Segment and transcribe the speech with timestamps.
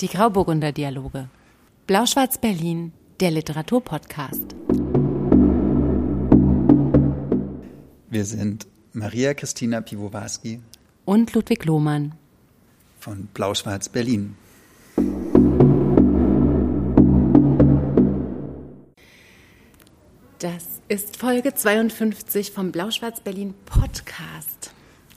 [0.00, 1.28] Die Grauburgunder Dialoge.
[1.86, 4.56] Blau-Schwarz Berlin, der Literaturpodcast.
[8.10, 10.60] Wir sind Maria Christina Piwowarski
[11.04, 12.14] und Ludwig Lohmann
[12.98, 14.36] von Blau-Schwarz Berlin.
[20.40, 24.63] Das ist Folge 52 vom Blau-Schwarz Berlin Podcast.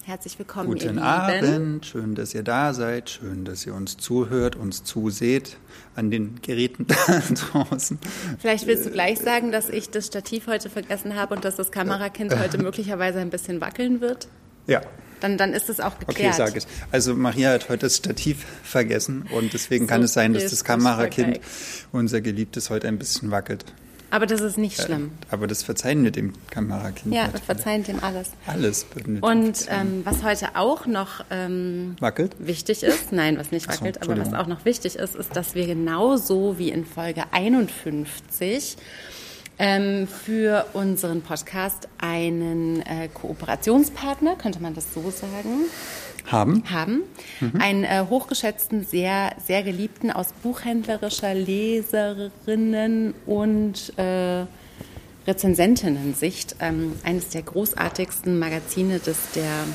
[0.08, 0.70] Herzlich willkommen.
[0.70, 5.58] Guten Abend, schön, dass ihr da seid, schön, dass ihr uns zuhört, uns zuseht
[5.96, 8.00] an den Geräten da draußen.
[8.40, 11.74] Vielleicht willst du gleich sagen, dass ich das Stativ heute vergessen habe und dass das
[11.74, 14.30] Kamerakind heute möglicherweise ein bisschen wackeln wird?
[14.66, 14.80] Ja.
[15.20, 16.36] Dann, dann ist es auch geklärt.
[16.36, 16.68] Okay, sage ich.
[16.90, 20.64] Also Maria hat heute das Stativ vergessen und deswegen so kann es sein, dass das
[20.64, 21.42] Kamerakind,
[21.92, 23.66] unser Geliebtes, heute ein bisschen wackelt.
[24.10, 25.12] Aber das ist nicht schlimm.
[25.30, 27.14] Äh, aber das verzeihen wir dem Kamerakind.
[27.14, 28.32] Ja, wir verzeihen dem alles.
[28.46, 28.86] Alles.
[29.22, 32.36] Und ähm, was heute auch noch ähm, wackelt?
[32.40, 35.56] wichtig ist, nein, was nicht wackelt, so, aber was auch noch wichtig ist, ist, dass
[35.56, 38.78] wir genauso wie in Folge 51
[39.60, 45.66] ähm, für unseren Podcast einen äh, Kooperationspartner, könnte man das so sagen,
[46.28, 46.64] haben.
[46.70, 47.02] Haben.
[47.40, 47.60] Mhm.
[47.60, 54.46] Einen äh, hochgeschätzten, sehr, sehr geliebten aus buchhändlerischer Leserinnen und äh,
[55.28, 59.66] Rezensentinnen-Sicht ähm, eines der großartigsten Magazine des der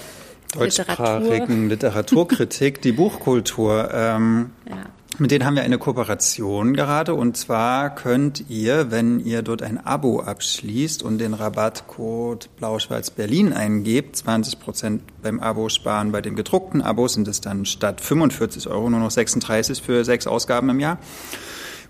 [0.55, 1.69] deutschsprachigen Literatur.
[1.69, 3.91] Literaturkritik, die Buchkultur.
[3.92, 4.86] Ähm, ja.
[5.18, 9.78] Mit denen haben wir eine Kooperation gerade und zwar könnt ihr, wenn ihr dort ein
[9.84, 16.12] Abo abschließt und den Rabattcode Blau-Schwarz Berlin eingebt, 20 Prozent beim Abo sparen.
[16.12, 20.27] Bei den gedruckten Abos sind es dann statt 45 Euro nur noch 36 für sechs
[20.27, 20.98] Ausgaben im Jahr.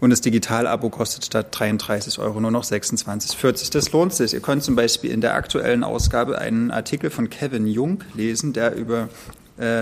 [0.01, 3.73] Und das Digital-Abo kostet statt 33 Euro nur noch 26,40.
[3.73, 4.35] Das lohnt sich.
[4.35, 8.75] Ihr könnt zum Beispiel in der aktuellen Ausgabe einen Artikel von Kevin Jung lesen, der
[8.75, 9.09] über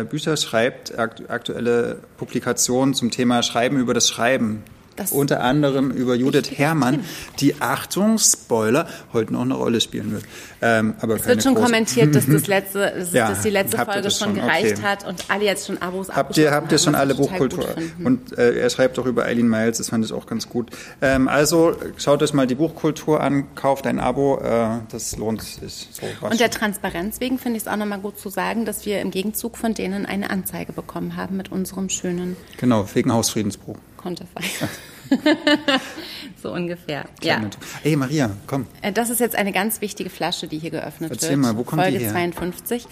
[0.08, 4.62] Bücher schreibt, aktuelle Publikationen zum Thema Schreiben über das Schreiben.
[5.00, 7.00] Das unter anderem über Judith Herrmann,
[7.38, 10.24] die Achtung, Spoiler, heute noch eine Rolle spielen wird.
[10.60, 11.66] Ähm, aber es wird schon große.
[11.66, 14.82] kommentiert, dass, das letzte, dass, ja, dass die letzte Folge schon gereicht okay.
[14.82, 17.66] hat und alle jetzt schon Abos Habt ihr, habt ihr schon alle Buchkultur?
[18.04, 20.68] Und äh, er schreibt auch über Eileen Miles, das fand ich auch ganz gut.
[21.00, 25.88] Ähm, also schaut euch mal die Buchkultur an, kauft ein Abo, äh, das lohnt sich.
[25.92, 29.00] So und der Transparenz wegen finde ich es auch nochmal gut zu sagen, dass wir
[29.00, 32.36] im Gegenzug von denen eine Anzeige bekommen haben mit unserem schönen...
[32.58, 33.78] Genau, wegen Hausfriedensbruch.
[33.96, 34.42] Konterfei.
[36.42, 37.04] so ungefähr.
[37.22, 37.40] Ja.
[37.82, 38.66] Hey Maria, komm.
[38.82, 41.40] Äh, das ist jetzt eine ganz wichtige Flasche, die hier geöffnet Erzähl wird.
[41.40, 42.12] mal, wo kommt Folge die her?
[42.12, 42.86] 52.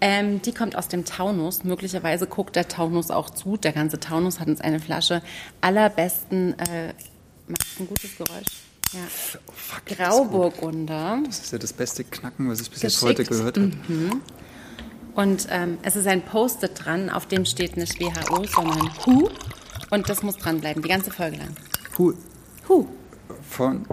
[0.00, 1.64] Ähm, die kommt aus dem Taunus.
[1.64, 3.56] Möglicherweise guckt der Taunus auch zu.
[3.56, 5.22] Der ganze Taunus hat uns eine Flasche
[5.60, 6.58] allerbesten.
[6.58, 6.94] Äh,
[7.48, 8.46] macht ein gutes Geräusch.
[8.92, 9.00] Ja.
[9.46, 11.18] Oh, fuck, Grauburgunder.
[11.26, 13.72] Das ist ja das beste Knacken, was ich bis jetzt heute gehört habe.
[13.88, 14.20] Mhm.
[15.14, 19.30] Und ähm, es ist ein Post-it dran, auf dem steht nicht WHO, sondern WHO.
[19.94, 21.50] Und das muss dranbleiben, die ganze Folge lang.
[21.96, 22.14] Who?
[22.66, 22.88] Who?
[23.48, 23.86] Von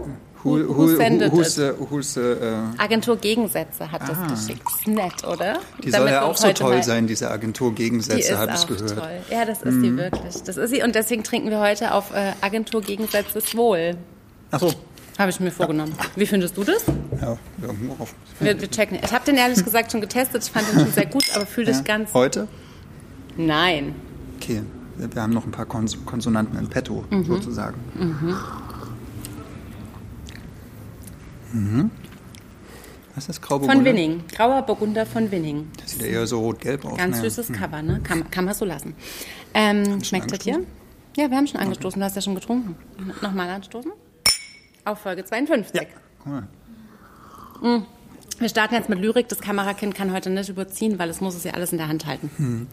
[0.44, 4.08] Who, who, who sendet who's the, who's uh Agentur Gegensätze hat ah.
[4.08, 4.68] das geschickt.
[4.68, 5.60] Ist nett, oder?
[5.84, 8.98] Die Damit soll ja auch so toll sein, diese Agentur Gegensätze, habe ich gehört.
[8.98, 9.22] Toll.
[9.30, 9.84] Ja, das ist mhm.
[9.84, 10.42] sie wirklich.
[10.42, 13.98] Das ist sie und deswegen trinken wir heute auf äh, Agentur Gegensätzes Wohl.
[14.50, 14.74] Ach so.
[15.20, 15.94] Habe ich mir vorgenommen.
[16.16, 16.86] Wie findest du das?
[17.22, 18.16] Ja, irgendwo auf.
[18.40, 18.98] Wir, wir checken.
[19.04, 20.44] Ich habe den ehrlich gesagt schon getestet.
[20.44, 21.78] Ich fand den schon sehr gut, aber fühle ja.
[21.78, 22.16] dich ganz.
[22.16, 22.48] Heute?
[23.38, 23.94] Nein.
[24.38, 24.64] Okay
[25.10, 27.26] wir haben noch ein paar Kons Konsonanten in petto, mhm.
[27.26, 27.78] sozusagen.
[27.94, 28.36] Mhm.
[31.54, 31.92] Mhm.
[33.14, 33.76] Was ist das Grauburgunder?
[33.76, 34.24] Von Winning.
[34.34, 35.70] Grauer Burgunder von Winning.
[35.78, 36.98] Das sieht ja eher so rot-gelb aus.
[36.98, 37.24] Ganz ne?
[37.24, 37.54] süßes mhm.
[37.54, 38.00] Cover, ne?
[38.04, 38.96] Kann, kann man so lassen.
[39.54, 40.62] Ähm, schmeckt das hier?
[41.18, 41.90] Ja, wir haben schon angestoßen.
[41.90, 42.00] Okay.
[42.00, 42.76] Du hast ja schon getrunken.
[43.22, 43.92] Nochmal anstoßen.
[44.86, 45.82] Auf Folge 52.
[45.82, 45.88] Ja.
[46.26, 46.44] Cool.
[47.62, 47.86] Mhm.
[48.40, 49.28] Wir starten jetzt mit Lyrik.
[49.28, 52.06] Das Kamerakind kann heute nicht überziehen, weil es muss es ja alles in der Hand
[52.06, 52.32] halten.
[52.38, 52.68] Mhm.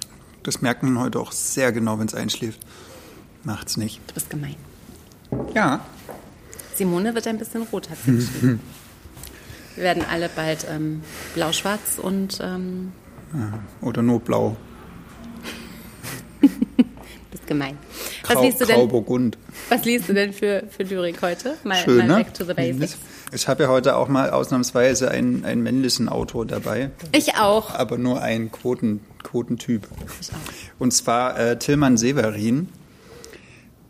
[0.49, 2.61] Das merkt man heute auch sehr genau, wenn es einschläft.
[3.45, 4.01] Macht's nicht.
[4.07, 4.57] Du bist gemein.
[5.55, 5.85] Ja.
[6.75, 8.61] Simone wird ein bisschen rot, hat sie geschrieben.
[9.75, 11.03] Wir werden alle bald ähm,
[11.35, 12.39] blau-schwarz und.
[12.43, 12.93] Ähm,
[13.83, 14.57] oder nur blau.
[16.41, 16.49] du
[17.31, 17.77] bist gemein.
[18.23, 19.37] Grau, was liest du denn?
[19.69, 21.59] Was liest du denn für, für Lyrik heute?
[21.63, 22.25] Mal, Schön, mal ne?
[22.25, 22.97] back to the basics.
[23.33, 26.91] Ich habe ja heute auch mal ausnahmsweise einen, einen männlichen Autor dabei.
[27.13, 27.75] Ich auch.
[27.75, 29.89] Aber nur einen Quoten, Quotentyp.
[30.21, 30.37] Ich auch.
[30.79, 32.69] Und zwar äh, Tillmann Severin,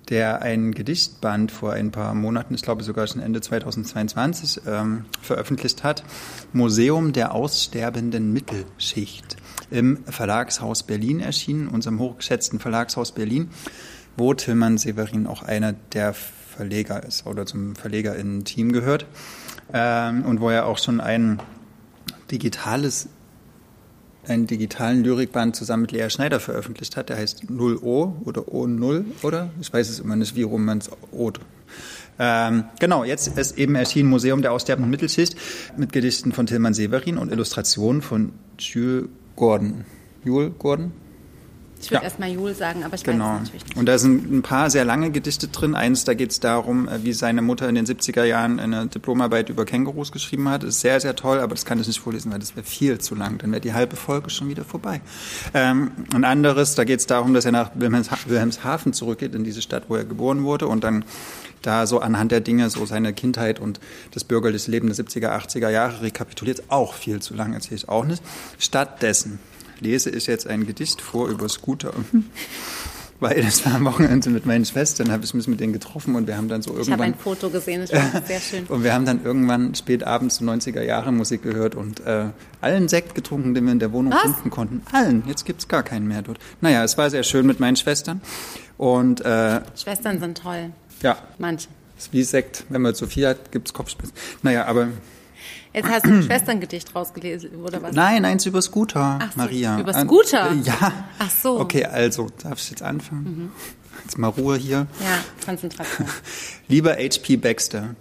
[0.08, 5.84] der ein Gedichtband vor ein paar Monaten, ich glaube sogar schon Ende 2022, ähm, veröffentlicht
[5.84, 6.02] hat.
[6.52, 9.36] Museum der aussterbenden Mittelschicht.
[9.70, 13.50] Im Verlagshaus Berlin erschienen, unserem hochgeschätzten Verlagshaus Berlin,
[14.16, 19.06] wo Tillmann Severin auch einer der Verleger ist oder zum VerlegerInnen-Team gehört
[19.72, 21.38] ähm, und wo er auch schon ein
[22.30, 23.08] digitales
[24.28, 27.08] einen digitalen Lyrikband zusammen mit Lea Schneider veröffentlicht hat.
[27.08, 29.50] Der heißt 0O oder O0, oder?
[29.60, 31.40] Ich weiß es immer nicht, wie rum man es ot.
[32.18, 35.36] Ähm, genau, jetzt ist eben erschienen Museum der aussterbenden Mittelschicht
[35.76, 39.84] mit Gedichten von Tilman Severin und Illustrationen von Jules Gordon.
[40.24, 40.92] Jules Gordon?
[41.80, 42.02] Ich würde ja.
[42.02, 43.24] erstmal Jul sagen, aber ich genau.
[43.24, 43.76] weiß es natürlich nicht.
[43.76, 45.74] Und da sind ein paar sehr lange Gedichte drin.
[45.74, 49.48] Eins, da geht es darum, äh, wie seine Mutter in den 70er Jahren eine Diplomarbeit
[49.48, 50.64] über Kängurus geschrieben hat.
[50.64, 53.14] Ist sehr, sehr toll, aber das kann ich nicht vorlesen, weil das wäre viel zu
[53.14, 53.38] lang.
[53.38, 55.00] Dann wäre die halbe Folge schon wieder vorbei.
[55.54, 59.84] Ähm, ein anderes, da geht es darum, dass er nach Wilhelmshaven zurückgeht, in diese Stadt,
[59.88, 61.04] wo er geboren wurde und dann
[61.62, 63.80] da so anhand der Dinge so seine Kindheit und
[64.12, 66.64] das bürgerliche Leben der 70er, 80er Jahre rekapituliert.
[66.68, 68.22] Auch viel zu lang, erzähle ich auch nicht.
[68.58, 69.38] Stattdessen
[69.80, 71.92] lese ich jetzt ein Gedicht vor über Scooter.
[73.20, 76.28] Weil das war am Wochenende mit meinen Schwestern, habe ich mich mit denen getroffen und
[76.28, 76.86] wir haben dann so irgendwann.
[76.86, 78.64] Ich habe ein Foto gesehen, das war sehr schön.
[78.66, 82.26] und wir haben dann irgendwann spät abends so 90er Jahre Musik gehört und äh,
[82.60, 84.22] allen Sekt getrunken, den wir in der Wohnung Was?
[84.22, 84.82] finden konnten.
[84.92, 85.24] Allen.
[85.26, 86.38] Jetzt gibt es gar keinen mehr dort.
[86.60, 88.20] Naja, es war sehr schön mit meinen Schwestern.
[88.76, 90.70] Und, äh, Schwestern sind toll.
[91.02, 91.18] Ja.
[91.38, 91.66] Manche.
[91.96, 92.64] Es ist wie Sekt.
[92.68, 94.14] Wenn man zu viel hat, gibt es Kopfschmerzen.
[94.42, 94.88] Naja, aber
[95.72, 97.94] Jetzt hast du ein Schwesterngedicht rausgelesen, oder was?
[97.94, 99.80] Nein, eins über Scooter, Ach so, Maria.
[99.80, 100.52] Über Scooter?
[100.64, 100.92] Ja.
[101.18, 101.60] Ach so.
[101.60, 103.24] Okay, also, darf ich jetzt anfangen?
[103.24, 103.52] Mhm.
[104.04, 104.86] Jetzt mal Ruhe hier.
[105.00, 106.08] Ja, Konzentration.
[106.68, 107.36] Lieber H.P.
[107.36, 107.94] Baxter,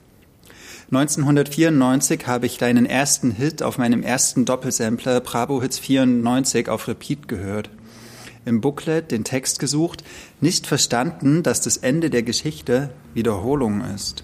[0.91, 7.27] 1994 habe ich deinen ersten Hit auf meinem ersten Doppelsampler Bravo Hits 94 auf Repeat
[7.27, 7.69] gehört.
[8.45, 10.05] Im Booklet den Text gesucht,
[10.39, 14.23] nicht verstanden, dass das Ende der Geschichte Wiederholung ist.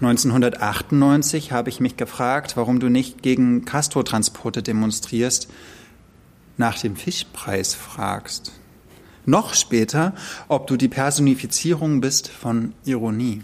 [0.00, 5.48] 1998 habe ich mich gefragt, warum du nicht gegen Castro-Transporte demonstrierst,
[6.56, 8.52] nach dem Fischpreis fragst.
[9.26, 10.14] Noch später,
[10.48, 13.42] ob du die Personifizierung bist von Ironie.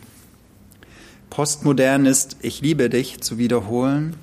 [1.28, 4.16] Postmodern ist, ich liebe dich zu wiederholen,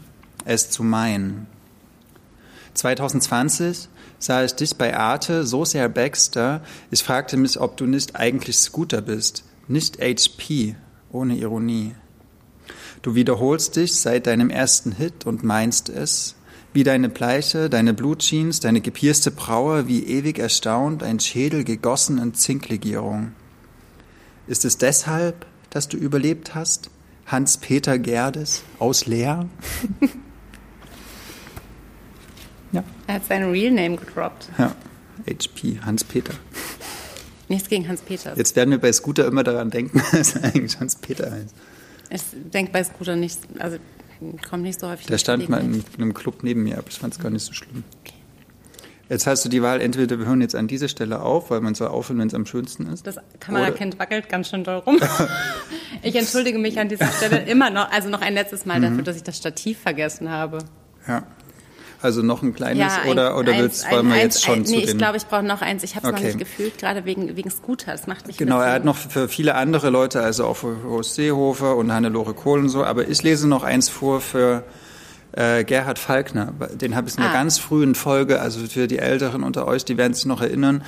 [0.45, 1.45] es zu meinen.
[2.73, 8.15] 2020 sah ich dich bei Arte so sehr Baxter, ich fragte mich, ob du nicht
[8.15, 10.75] eigentlich Scooter bist, nicht HP,
[11.11, 11.93] ohne Ironie.
[13.03, 16.35] Du wiederholst dich seit deinem ersten Hit und meinst es,
[16.71, 22.33] wie deine Bleiche, deine Blutjeans, deine gepierste Braue, wie ewig erstaunt, ein Schädel gegossen in
[22.33, 23.33] Zinklegierung.
[24.47, 26.89] Ist es deshalb, dass du überlebt hast?
[27.25, 29.49] Hans-Peter Gerdes aus Leer?
[32.71, 32.85] ja.
[33.07, 34.47] Er hat seinen Real Name gedroppt.
[34.57, 34.73] Ja,
[35.27, 36.35] HP, Hans-Peter.
[37.49, 38.37] Nichts gegen Hans-Peter.
[38.37, 41.53] Jetzt werden wir bei Scooter immer daran denken, dass er eigentlich Hans-Peter heißt.
[42.13, 42.21] Ich
[42.53, 43.77] denke bei Scooter nicht, also
[44.47, 45.07] kommt nicht so häufig.
[45.07, 47.53] Der stand mal in einem Club neben mir, aber ich fand es gar nicht so
[47.53, 47.83] schlimm.
[48.01, 48.13] Okay.
[49.09, 51.75] Jetzt hast du die Wahl, entweder wir hören jetzt an dieser Stelle auf, weil man
[51.75, 53.05] soll aufhören, wenn es am schönsten ist.
[53.05, 54.99] Das Kamerakind wackelt ganz schön doll rum.
[56.01, 58.83] ich entschuldige mich an dieser Stelle immer noch, also noch ein letztes Mal mhm.
[58.83, 60.59] dafür, dass ich das Stativ vergessen habe.
[61.07, 61.27] Ja.
[62.03, 64.75] Also noch ein kleines ja, ein, oder, oder willst, wollen wir jetzt schon ein, zu
[64.75, 64.89] nee, den...
[64.89, 65.83] ich glaube, ich brauche noch eins.
[65.83, 66.21] Ich habe es okay.
[66.21, 67.93] noch nicht gefühlt, gerade wegen, wegen Scooter.
[67.93, 71.15] Das macht mich Genau, er hat noch für viele andere Leute, also auch für Horst
[71.15, 74.65] Seehofer und Hannelore Kohl und so, aber ich lese noch eins vor für
[75.33, 76.53] äh, Gerhard Falkner.
[76.73, 77.33] Den habe ich in einer ah.
[77.33, 80.83] ganz frühen Folge, also für die Älteren unter euch, die werden sich noch erinnern.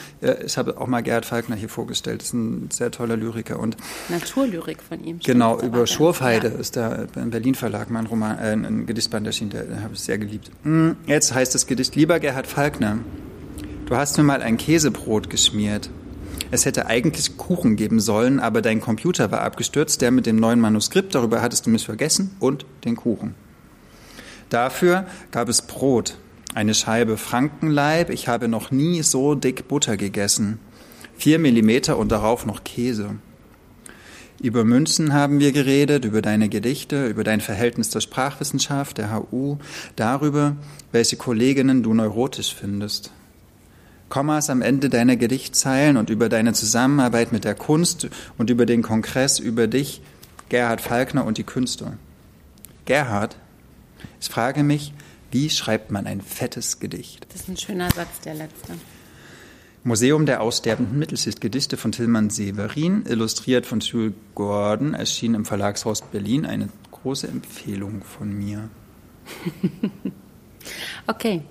[0.45, 2.21] Ich habe auch mal Gerhard Falkner hier vorgestellt.
[2.21, 3.59] Das ist ein sehr toller Lyriker.
[3.59, 3.77] Und
[4.09, 5.19] Naturlyrik von ihm.
[5.19, 6.59] Genau, über Schurfheide ja.
[6.59, 10.01] ist da im Berlin Verlag mein Roman, äh, ein Gedichtband erschienen, der, der habe ich
[10.01, 10.51] sehr geliebt.
[10.63, 12.99] Hm, jetzt heißt das Gedicht, lieber Gerhard Falkner,
[13.85, 15.89] du hast mir mal ein Käsebrot geschmiert.
[16.51, 20.59] Es hätte eigentlich Kuchen geben sollen, aber dein Computer war abgestürzt, der mit dem neuen
[20.59, 23.33] Manuskript, darüber hattest du mich vergessen, und den Kuchen.
[24.49, 26.17] Dafür gab es Brot,
[26.53, 28.09] eine Scheibe Frankenleib.
[28.09, 30.59] Ich habe noch nie so dick Butter gegessen.
[31.17, 33.15] Vier Millimeter und darauf noch Käse.
[34.41, 39.57] Über Münzen haben wir geredet, über deine Gedichte, über dein Verhältnis zur Sprachwissenschaft, der HU,
[39.95, 40.57] darüber,
[40.91, 43.11] welche Kolleginnen du neurotisch findest.
[44.09, 48.81] Kommas am Ende deiner Gedichtzeilen und über deine Zusammenarbeit mit der Kunst und über den
[48.81, 50.01] Kongress über dich,
[50.49, 51.93] Gerhard Falkner und die Künste.
[52.85, 53.37] Gerhard,
[54.19, 54.93] ich frage mich,
[55.31, 57.25] wie schreibt man ein fettes Gedicht?
[57.29, 58.73] Das ist ein schöner Satz, der letzte.
[59.83, 66.01] Museum der aussterbenden Mittelschicht, Gedichte von Tillmann Severin, illustriert von Jules Gordon, erschien im Verlagshaus
[66.01, 66.45] Berlin.
[66.45, 68.69] Eine große Empfehlung von mir.
[71.07, 71.41] okay.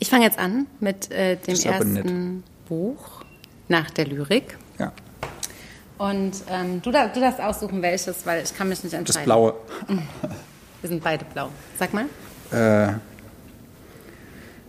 [0.00, 3.24] Ich fange jetzt an mit äh, dem ersten Buch
[3.68, 4.58] nach der Lyrik.
[4.78, 4.92] Ja.
[5.98, 9.14] Und ähm, du, du darfst aussuchen, welches, weil ich kann mich nicht entscheiden.
[9.14, 9.54] Das Blaue.
[10.82, 11.48] Wir sind beide blau.
[11.78, 12.06] Sag mal.
[12.50, 12.92] Äh,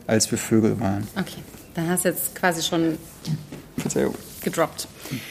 [0.08, 1.06] als wir Vögel waren.
[1.20, 1.42] Okay,
[1.74, 2.98] dann hast du jetzt quasi schon
[4.42, 4.88] gedroppt.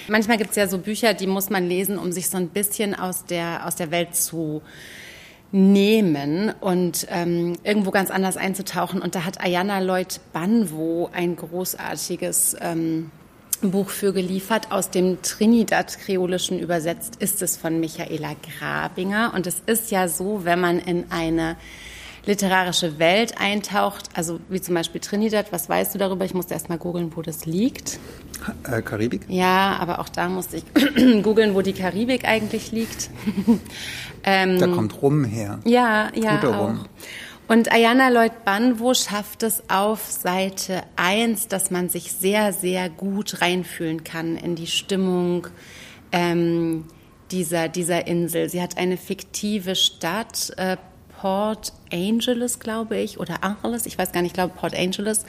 [0.08, 2.94] Manchmal gibt es ja so Bücher, die muss man lesen, um sich so ein bisschen
[2.94, 4.62] aus der, aus der Welt zu
[5.52, 9.00] nehmen und ähm, irgendwo ganz anders einzutauchen.
[9.00, 13.10] Und da hat Ayana Lloyd Banwo ein großartiges ähm,
[13.70, 14.70] Buch für geliefert.
[14.70, 19.32] Aus dem Trinidad-Kreolischen übersetzt ist es von Michaela Grabinger.
[19.34, 21.56] Und es ist ja so, wenn man in eine
[22.26, 26.24] literarische Welt eintaucht, also wie zum Beispiel Trinidad, was weißt du darüber?
[26.24, 27.98] Ich musste erst mal googeln, wo das liegt.
[28.70, 29.22] Äh, Karibik?
[29.28, 30.64] Ja, aber auch da musste ich
[31.22, 33.10] googeln, wo die Karibik eigentlich liegt.
[34.24, 35.60] ähm, da kommt Rum her.
[35.64, 36.36] Ja, ja.
[36.36, 36.84] Guter Rum.
[37.52, 43.42] Und Ayana Lloyd Banwo schafft es auf Seite 1, dass man sich sehr, sehr gut
[43.42, 45.48] reinfühlen kann in die Stimmung
[46.12, 46.86] ähm,
[47.30, 48.48] dieser, dieser Insel.
[48.48, 50.78] Sie hat eine fiktive Stadt, äh,
[51.20, 55.26] Port Angeles, glaube ich, oder Angeles, ich weiß gar nicht, ich glaube Port Angeles,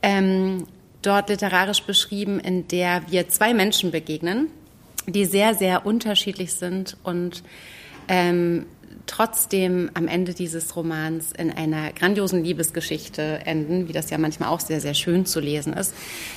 [0.00, 0.68] ähm,
[1.02, 4.46] dort literarisch beschrieben, in der wir zwei Menschen begegnen,
[5.08, 7.42] die sehr, sehr unterschiedlich sind und
[8.06, 8.66] ähm,
[9.06, 14.60] trotzdem am Ende dieses Romans in einer grandiosen Liebesgeschichte enden, wie das ja manchmal auch
[14.60, 15.94] sehr, sehr schön zu lesen ist.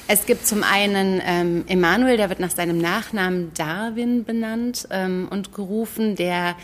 [0.08, 5.54] Es gibt zum einen ähm, Emanuel, der wird nach seinem Nachnamen Darwin benannt ähm, und
[5.54, 6.56] gerufen, der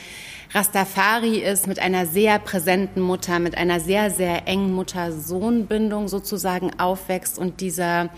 [0.53, 7.39] Rastafari ist, mit einer sehr präsenten Mutter, mit einer sehr, sehr engen Mutter-Sohn-Bindung sozusagen aufwächst
[7.39, 8.10] und dieser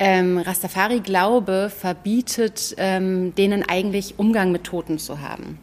[0.00, 5.58] ähm, Rastafari-Glaube verbietet ähm, denen eigentlich Umgang mit Toten zu haben.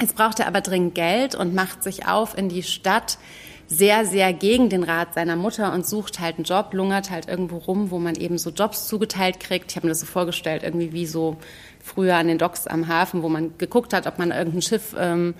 [0.00, 3.18] Jetzt braucht er aber dringend Geld und macht sich auf in die Stadt,
[3.66, 7.58] sehr, sehr gegen den Rat seiner Mutter und sucht halt einen Job, lungert halt irgendwo
[7.58, 9.70] rum, wo man eben so Jobs zugeteilt kriegt.
[9.70, 11.36] Ich habe mir das so vorgestellt, irgendwie wie so
[11.80, 15.34] früher an den Docks am Hafen, wo man geguckt hat, ob man irgendein Schiff ähm,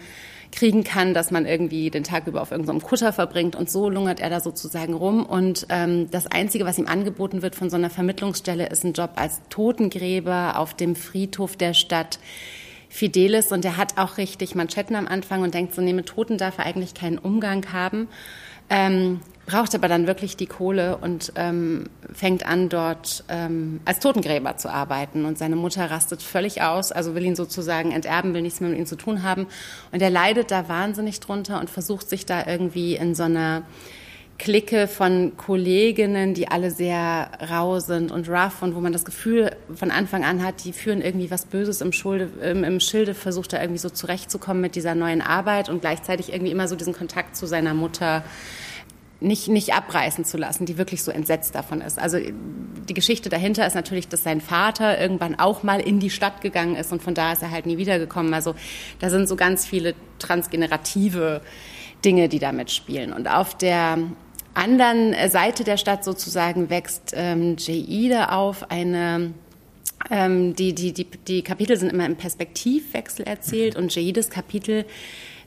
[0.52, 3.56] kriegen kann, dass man irgendwie den Tag über auf irgendeinem Kutter verbringt.
[3.56, 5.26] Und so lungert er da sozusagen rum.
[5.26, 9.10] Und ähm, das Einzige, was ihm angeboten wird von so einer Vermittlungsstelle, ist ein Job
[9.16, 12.20] als Totengräber auf dem Friedhof der Stadt
[12.90, 13.52] Fidelis.
[13.52, 16.58] Und er hat auch richtig Manschetten am Anfang und denkt so, nee, mit Toten darf
[16.58, 18.08] er eigentlich keinen Umgang haben.
[18.68, 24.56] Ähm, braucht aber dann wirklich die Kohle und ähm, fängt an, dort ähm, als Totengräber
[24.56, 25.24] zu arbeiten.
[25.24, 28.78] Und seine Mutter rastet völlig aus, also will ihn sozusagen enterben, will nichts mehr mit
[28.78, 29.46] ihm zu tun haben.
[29.90, 33.62] Und er leidet da wahnsinnig drunter und versucht sich da irgendwie in so einer
[34.40, 39.54] Clique von Kolleginnen, die alle sehr rau sind und rough und wo man das Gefühl
[39.74, 43.52] von Anfang an hat, die führen irgendwie was Böses im, Schulde, im, im Schilde, versucht
[43.52, 47.36] er irgendwie so zurechtzukommen mit dieser neuen Arbeit und gleichzeitig irgendwie immer so diesen Kontakt
[47.36, 48.24] zu seiner Mutter
[49.20, 51.98] nicht, nicht abreißen zu lassen, die wirklich so entsetzt davon ist.
[51.98, 52.16] Also
[52.88, 56.76] die Geschichte dahinter ist natürlich, dass sein Vater irgendwann auch mal in die Stadt gegangen
[56.76, 58.32] ist und von da ist er halt nie wiedergekommen.
[58.32, 58.54] Also
[59.00, 61.42] da sind so ganz viele transgenerative
[62.02, 63.12] Dinge, die da mitspielen.
[63.12, 63.98] Und auf der
[64.54, 69.32] anderen Seite der Stadt sozusagen wächst ähm, Jeide auf, eine
[70.10, 74.86] ähm, die, die, die, die Kapitel sind immer im Perspektivwechsel erzählt und Jeides Kapitel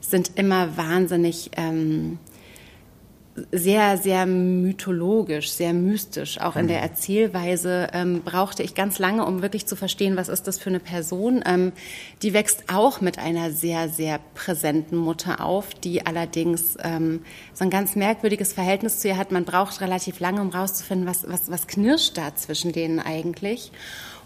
[0.00, 2.18] sind immer wahnsinnig ähm,
[3.50, 6.40] sehr, sehr mythologisch, sehr mystisch.
[6.40, 6.84] Auch in der mhm.
[6.84, 10.78] Erzählweise ähm, brauchte ich ganz lange, um wirklich zu verstehen, was ist das für eine
[10.78, 11.42] Person.
[11.44, 11.72] Ähm,
[12.22, 17.22] die wächst auch mit einer sehr, sehr präsenten Mutter auf, die allerdings ähm,
[17.54, 19.32] so ein ganz merkwürdiges Verhältnis zu ihr hat.
[19.32, 23.72] Man braucht relativ lange, um rauszufinden, was, was, was knirscht da zwischen denen eigentlich.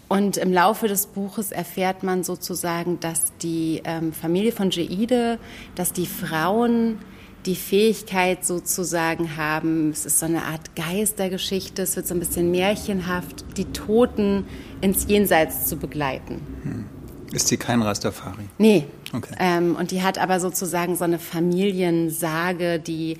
[0.07, 5.39] Und im Laufe des Buches erfährt man sozusagen, dass die ähm, Familie von Jeide,
[5.75, 6.99] dass die Frauen
[7.45, 12.51] die Fähigkeit sozusagen haben, es ist so eine Art Geistergeschichte, es wird so ein bisschen
[12.51, 14.45] märchenhaft, die Toten
[14.81, 16.41] ins Jenseits zu begleiten.
[16.63, 16.85] Hm.
[17.31, 18.45] Ist sie kein Rastafari?
[18.57, 18.85] Nee.
[19.13, 19.35] Okay.
[19.39, 23.17] Ähm, und die hat aber sozusagen so eine Familiensage, die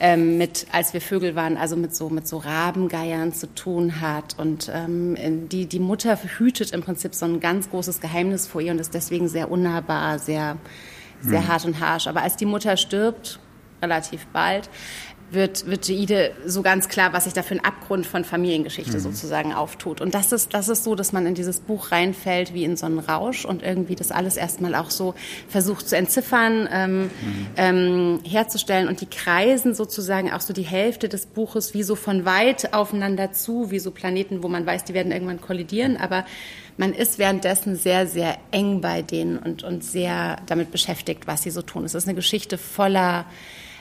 [0.00, 4.38] ähm, mit, als wir Vögel waren, also mit so, mit so Rabengeiern zu tun hat.
[4.38, 8.72] Und ähm, die, die Mutter hütet im Prinzip so ein ganz großes Geheimnis vor ihr
[8.72, 10.56] und ist deswegen sehr unnahbar, sehr,
[11.20, 11.48] sehr hm.
[11.48, 12.06] hart und harsh.
[12.06, 13.40] Aber als die Mutter stirbt,
[13.82, 14.68] relativ bald,
[15.32, 19.00] wird, wird Jeide so ganz klar, was sich da für ein Abgrund von Familiengeschichte mhm.
[19.00, 20.00] sozusagen auftut.
[20.00, 22.86] Und das ist, das ist so, dass man in dieses Buch reinfällt wie in so
[22.86, 25.14] einen Rausch und irgendwie das alles erstmal auch so
[25.48, 27.10] versucht zu entziffern, ähm, mhm.
[27.56, 28.88] ähm, herzustellen.
[28.88, 33.32] Und die kreisen sozusagen auch so die Hälfte des Buches wie so von weit aufeinander
[33.32, 36.24] zu, wie so Planeten, wo man weiß, die werden irgendwann kollidieren, aber
[36.76, 41.50] man ist währenddessen sehr, sehr eng bei denen und, und sehr damit beschäftigt, was sie
[41.50, 41.84] so tun.
[41.84, 43.26] Es ist eine Geschichte voller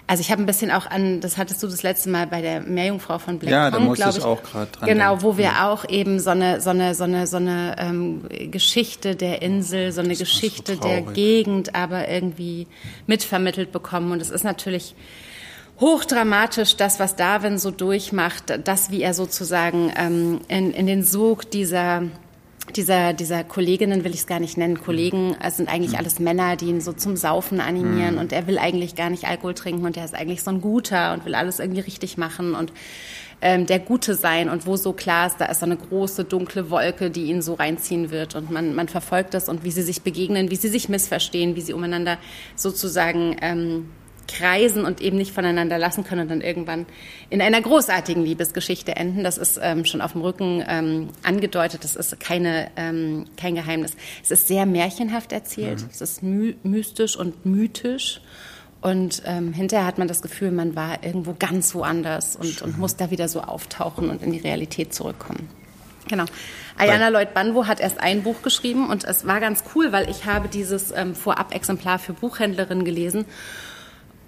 [0.10, 2.62] also ich habe ein bisschen auch an, das hattest du das letzte Mal bei der
[2.62, 4.90] Meerjungfrau von Black Ja, da musste ich auch gerade dran.
[4.90, 5.70] Genau, wo wir ja.
[5.70, 10.02] auch eben so eine so eine so eine so eine ähm, Geschichte der Insel, so
[10.02, 12.66] eine Geschichte so der Gegend, aber irgendwie
[13.06, 14.12] mitvermittelt bekommen.
[14.12, 14.96] Und es ist natürlich
[15.80, 21.52] hochdramatisch, das, was Darwin so durchmacht, das, wie er sozusagen ähm, in, in den Sog
[21.52, 22.02] dieser
[22.72, 24.82] dieser, dieser Kolleginnen will ich es gar nicht nennen.
[24.82, 28.58] Kollegen, es sind eigentlich alles Männer, die ihn so zum Saufen animieren und er will
[28.58, 31.60] eigentlich gar nicht Alkohol trinken und er ist eigentlich so ein Guter und will alles
[31.60, 32.72] irgendwie richtig machen und
[33.42, 36.70] ähm, der Gute sein und wo so klar ist, da ist so eine große dunkle
[36.70, 40.02] Wolke, die ihn so reinziehen wird und man, man verfolgt das und wie sie sich
[40.02, 42.18] begegnen, wie sie sich missverstehen, wie sie umeinander
[42.56, 43.90] sozusagen ähm,
[44.30, 46.86] kreisen und eben nicht voneinander lassen können und dann irgendwann
[47.30, 49.24] in einer großartigen Liebesgeschichte enden.
[49.24, 51.84] Das ist ähm, schon auf dem Rücken ähm, angedeutet.
[51.84, 53.94] Das ist keine, ähm, kein Geheimnis.
[54.24, 55.82] Es ist sehr märchenhaft erzählt.
[55.82, 55.90] Mhm.
[55.92, 58.22] Es ist my mystisch und mythisch.
[58.82, 62.96] Und ähm, hinterher hat man das Gefühl, man war irgendwo ganz woanders und, und muss
[62.96, 65.50] da wieder so auftauchen und in die Realität zurückkommen.
[66.08, 66.26] Genau.
[66.78, 70.26] Ayana Lloyd Banwo hat erst ein Buch geschrieben und es war ganz cool, weil ich
[70.26, 73.26] habe dieses ähm, Vorab-Exemplar für Buchhändlerinnen gelesen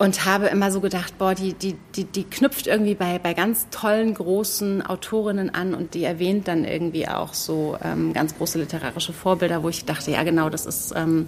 [0.01, 3.67] und habe immer so gedacht, boah, die, die, die, die knüpft irgendwie bei, bei ganz
[3.69, 9.13] tollen, großen Autorinnen an und die erwähnt dann irgendwie auch so ähm, ganz große literarische
[9.13, 11.27] Vorbilder, wo ich dachte, ja genau, das ist ähm,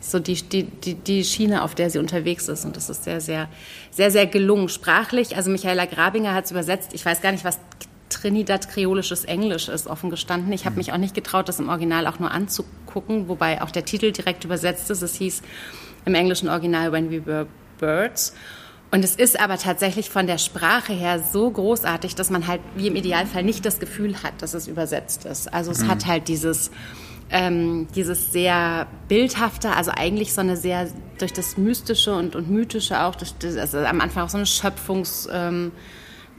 [0.00, 3.20] so die, die, die, die Schiene, auf der sie unterwegs ist und das ist sehr,
[3.20, 3.50] sehr,
[3.90, 4.70] sehr, sehr gelungen.
[4.70, 7.58] Sprachlich, also Michaela Grabinger hat es übersetzt, ich weiß gar nicht, was
[8.08, 10.50] Trinidad-kreolisches Englisch ist, offen gestanden.
[10.54, 13.84] Ich habe mich auch nicht getraut, das im Original auch nur anzugucken, wobei auch der
[13.84, 15.02] Titel direkt übersetzt ist.
[15.02, 15.42] Es hieß
[16.06, 17.46] im englischen Original When We Were
[17.84, 18.34] Birds.
[18.90, 22.86] Und es ist aber tatsächlich von der Sprache her so großartig, dass man halt wie
[22.86, 25.52] im Idealfall nicht das Gefühl hat, dass es übersetzt ist.
[25.52, 25.88] Also es mhm.
[25.88, 26.70] hat halt dieses,
[27.30, 30.88] ähm, dieses sehr bildhafte, also eigentlich so eine sehr
[31.18, 34.46] durch das Mystische und, und Mythische auch, durch das, also am Anfang auch so eine
[34.46, 35.28] Schöpfungs...
[35.32, 35.72] Ähm,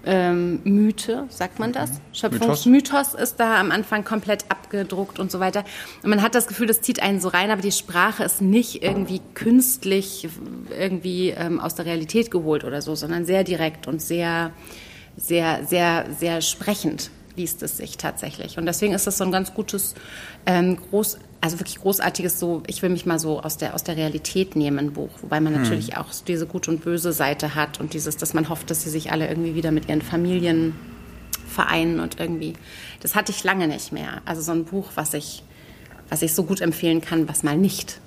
[0.05, 1.99] ähm, Mythe, sagt man das?
[2.13, 5.63] Schöpfungsmythos ist da am Anfang komplett abgedruckt und so weiter.
[6.03, 8.83] Und man hat das Gefühl, das zieht einen so rein, aber die Sprache ist nicht
[8.83, 10.27] irgendwie künstlich
[10.77, 14.51] irgendwie ähm, aus der Realität geholt oder so, sondern sehr direkt und sehr,
[15.17, 18.57] sehr, sehr, sehr sprechend liest es sich tatsächlich.
[18.57, 19.95] Und deswegen ist das so ein ganz gutes,
[20.45, 23.95] ähm, groß, also wirklich großartiges so, ich will mich mal so aus der, aus der
[23.95, 25.11] Realität nehmen, Buch.
[25.21, 25.61] Wobei man hm.
[25.61, 28.89] natürlich auch diese gut und böse Seite hat und dieses, dass man hofft, dass sie
[28.89, 30.73] sich alle irgendwie wieder mit ihren Familien
[31.47, 32.53] vereinen und irgendwie,
[32.99, 34.23] das hatte ich lange nicht mehr.
[34.25, 35.43] Also so ein Buch, was ich,
[36.09, 38.01] was ich so gut empfehlen kann, was mal nicht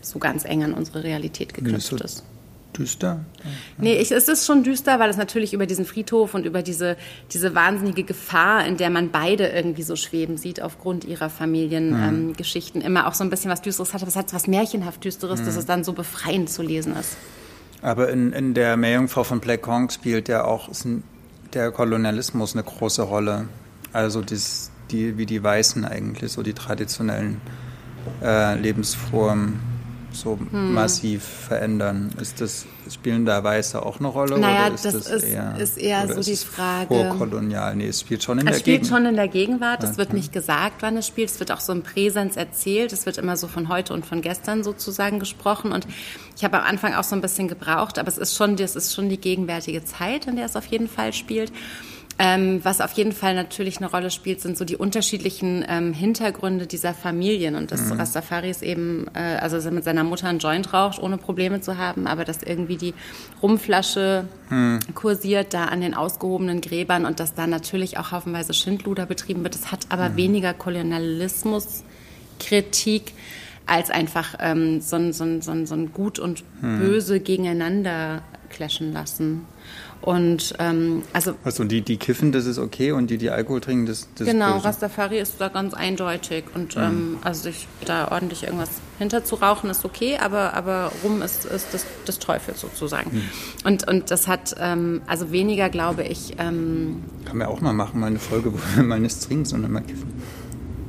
[0.00, 2.22] so ganz eng an unsere Realität geknüpft ist
[2.76, 3.24] düster?
[3.78, 6.96] Nee, ich, es ist schon düster, weil es natürlich über diesen Friedhof und über diese,
[7.32, 12.86] diese wahnsinnige Gefahr, in der man beide irgendwie so schweben sieht, aufgrund ihrer Familiengeschichten, mhm.
[12.86, 14.02] ähm, immer auch so ein bisschen was Düsteres hat.
[14.02, 15.46] Aber es hat was märchenhaft Düsteres, mhm.
[15.46, 17.16] dass es dann so befreiend zu lesen ist.
[17.82, 20.68] Aber in, in der Meerjungfrau von Black Hawk spielt ja auch
[21.54, 23.48] der Kolonialismus eine große Rolle.
[23.92, 27.40] Also dies, die, wie die Weißen eigentlich, so die traditionellen
[28.22, 29.75] äh, Lebensformen
[30.20, 30.74] so hm.
[30.74, 32.10] massiv verändern?
[32.20, 34.38] Ist das, spielen da Weiße auch eine Rolle?
[34.38, 36.94] Naja, ist das, das ist eher, ist eher so die Frage.
[36.94, 38.82] Vorkolonial, nee, es spielt schon in es der Gegenwart.
[38.82, 39.98] Es spielt schon in der Gegenwart, es okay.
[39.98, 43.18] wird nicht gesagt, wann es spielt, es wird auch so im Präsens erzählt, es wird
[43.18, 45.86] immer so von heute und von gestern sozusagen gesprochen und
[46.36, 48.94] ich habe am Anfang auch so ein bisschen gebraucht, aber es ist schon, das ist
[48.94, 51.52] schon die gegenwärtige Zeit, in der es auf jeden Fall spielt.
[52.18, 56.66] Ähm, was auf jeden Fall natürlich eine Rolle spielt, sind so die unterschiedlichen ähm, Hintergründe
[56.66, 58.00] dieser Familien und dass mhm.
[58.00, 62.24] Rastafaris eben, äh, also mit seiner Mutter einen Joint raucht, ohne Probleme zu haben, aber
[62.24, 62.94] dass irgendwie die
[63.42, 64.78] Rumflasche mhm.
[64.94, 69.54] kursiert da an den ausgehobenen Gräbern und dass da natürlich auch haufenweise Schindluder betrieben wird.
[69.54, 70.16] Das hat aber mhm.
[70.16, 73.12] weniger Kolonialismuskritik
[73.66, 76.78] als einfach ähm, so, ein, so, ein, so, ein, so ein Gut und mhm.
[76.78, 79.44] Böse gegeneinander clashen lassen.
[80.02, 81.34] Und ähm, also.
[81.44, 84.54] Also die, die kiffen, das ist okay und die, die Alkohol trinken, das, das Genau,
[84.54, 84.64] böse.
[84.66, 86.44] Rastafari ist da ganz eindeutig.
[86.54, 86.82] Und mhm.
[86.82, 91.44] ähm, also sich da ordentlich irgendwas hinter zu rauchen ist okay, aber, aber rum ist,
[91.44, 93.10] ist des, des Teufels sozusagen.
[93.12, 93.22] Mhm.
[93.64, 96.34] Und, und das hat ähm, also weniger, glaube ich.
[96.38, 99.72] Ähm, Kann man auch mal machen, mal eine Folge, wo wir mal nichts trinken, sondern
[99.72, 100.12] mal kiffen.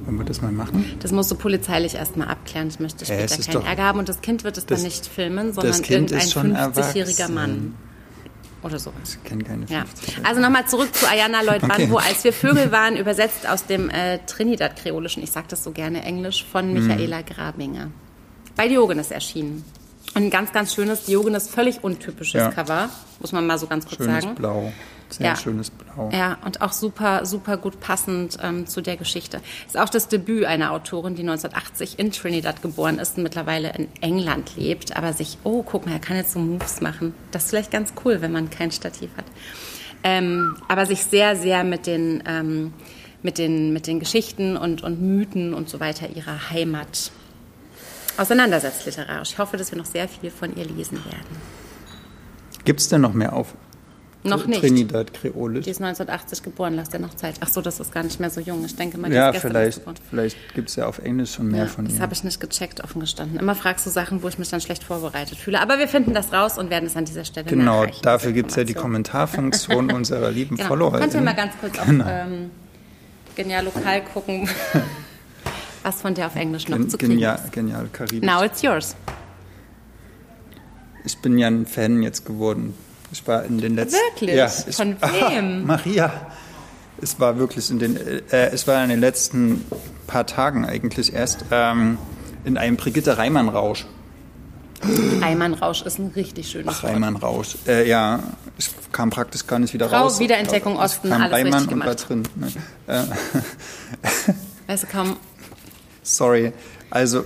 [0.05, 0.85] Wollen wir das mal machen?
[1.01, 2.69] Das musst du polizeilich erstmal abklären.
[2.69, 3.99] Ich möchte später ja, keinen Ärger haben.
[3.99, 7.73] Und das Kind wird es dann nicht filmen, sondern irgendein 50-jähriger Mann
[8.63, 9.17] oder sowas.
[9.21, 9.85] Ich kenne keine ja.
[10.23, 11.89] Also nochmal zurück zu Ayana Lloyd okay.
[11.89, 16.03] wo als wir Vögel waren, übersetzt aus dem äh, Trinidad-Kreolischen, ich sage das so gerne
[16.03, 16.87] Englisch, von mhm.
[16.87, 17.91] Michaela Grabinger.
[18.55, 19.63] Bei Diogenes erschienen.
[20.15, 22.51] Und ein ganz, ganz schönes Diogenes, völlig untypisches ja.
[22.51, 22.89] Cover,
[23.19, 24.35] muss man mal so ganz kurz schönes sagen.
[24.35, 24.73] Blau.
[25.09, 25.35] Sehr ja.
[25.35, 26.09] schönes Blau.
[26.11, 29.41] Ja, und auch super, super gut passend ähm, zu der Geschichte.
[29.65, 33.87] Ist auch das Debüt einer Autorin, die 1980 in Trinidad geboren ist und mittlerweile in
[34.01, 37.13] England lebt, aber sich, oh, guck mal, er kann jetzt so Moves machen.
[37.31, 39.25] Das ist vielleicht ganz cool, wenn man kein Stativ hat.
[40.03, 42.73] Ähm, aber sich sehr, sehr mit den, ähm,
[43.23, 47.11] mit den, mit den Geschichten und, und Mythen und so weiter ihrer Heimat
[48.17, 49.31] auseinandersetzt literarisch.
[49.31, 51.57] Ich hoffe, dass wir noch sehr viel von ihr lesen werden.
[52.65, 53.55] Gibt es denn noch mehr auf
[54.23, 54.59] Noch nicht.
[54.61, 55.63] Trinidad Kreolisch.
[55.65, 57.35] Die ist 1980 geboren, lass dir noch Zeit.
[57.39, 58.65] Ach so, das ist gar nicht mehr so jung.
[58.65, 59.95] Ich denke mal, die ja, ist gestern vielleicht, geboren.
[60.09, 62.01] vielleicht gibt es ja auf Englisch schon mehr Ja, von das ihr.
[62.01, 63.39] habe ich nicht gecheckt, offen gestanden.
[63.39, 65.61] Immer fragst du Sachen, wo ich mich dann schlecht vorbereitet fühle.
[65.61, 68.55] Aber wir finden das raus und werden es an dieser Stelle Genau, dafür gibt es
[68.57, 68.73] ja die.
[68.73, 70.67] Kommentarfunktion unserer lieben Genau.
[70.67, 70.99] Follower.
[70.99, 72.03] Könnt ihr mal ganz kurz Genau.
[72.03, 72.49] auf ähm,
[73.35, 74.49] Genial Lokal gucken,
[75.83, 77.51] was von der auf Englisch noch Gen zu kriegen genial, ist.
[77.53, 78.27] genial Karibisch.
[78.27, 78.95] Now it's yours.
[81.05, 82.73] Ich bin ja ein Fan jetzt geworden.
[83.11, 83.97] Ich war in den letzten.
[84.11, 84.35] Wirklich?
[84.35, 84.95] Ja, ich, Von
[85.29, 85.65] wem?
[85.65, 86.11] Maria.
[87.01, 87.95] Es war wirklich in den.
[87.97, 89.63] Äh, es war in den letzten
[90.07, 91.97] paar Tagen eigentlich erst ähm,
[92.43, 93.85] in einem Brigitte Reimann-Rausch.
[95.21, 96.93] Reimann-Rausch ist ein richtig schönes Ach, Wort.
[96.93, 97.57] Reimann-Rausch.
[97.67, 98.19] Äh, ja,
[98.57, 100.19] ich kam praktisch gar nicht wieder Frau, raus.
[100.19, 102.09] Wiederentdeckung Osten, kam alles Reimann richtig und war gemacht.
[102.09, 102.23] drin.
[102.35, 102.51] Ne?
[102.87, 103.03] Äh,
[104.71, 105.17] Weißt du kaum,
[106.03, 106.53] Sorry.
[106.89, 107.25] Also,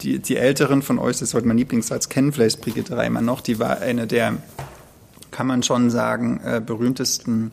[0.00, 3.58] die, die Älteren von euch, das sollte mein Lieblingssatz kennen, vielleicht Brigitte Reimann noch, die
[3.58, 4.36] war eine der,
[5.38, 7.52] kann man schon sagen, äh, berühmtesten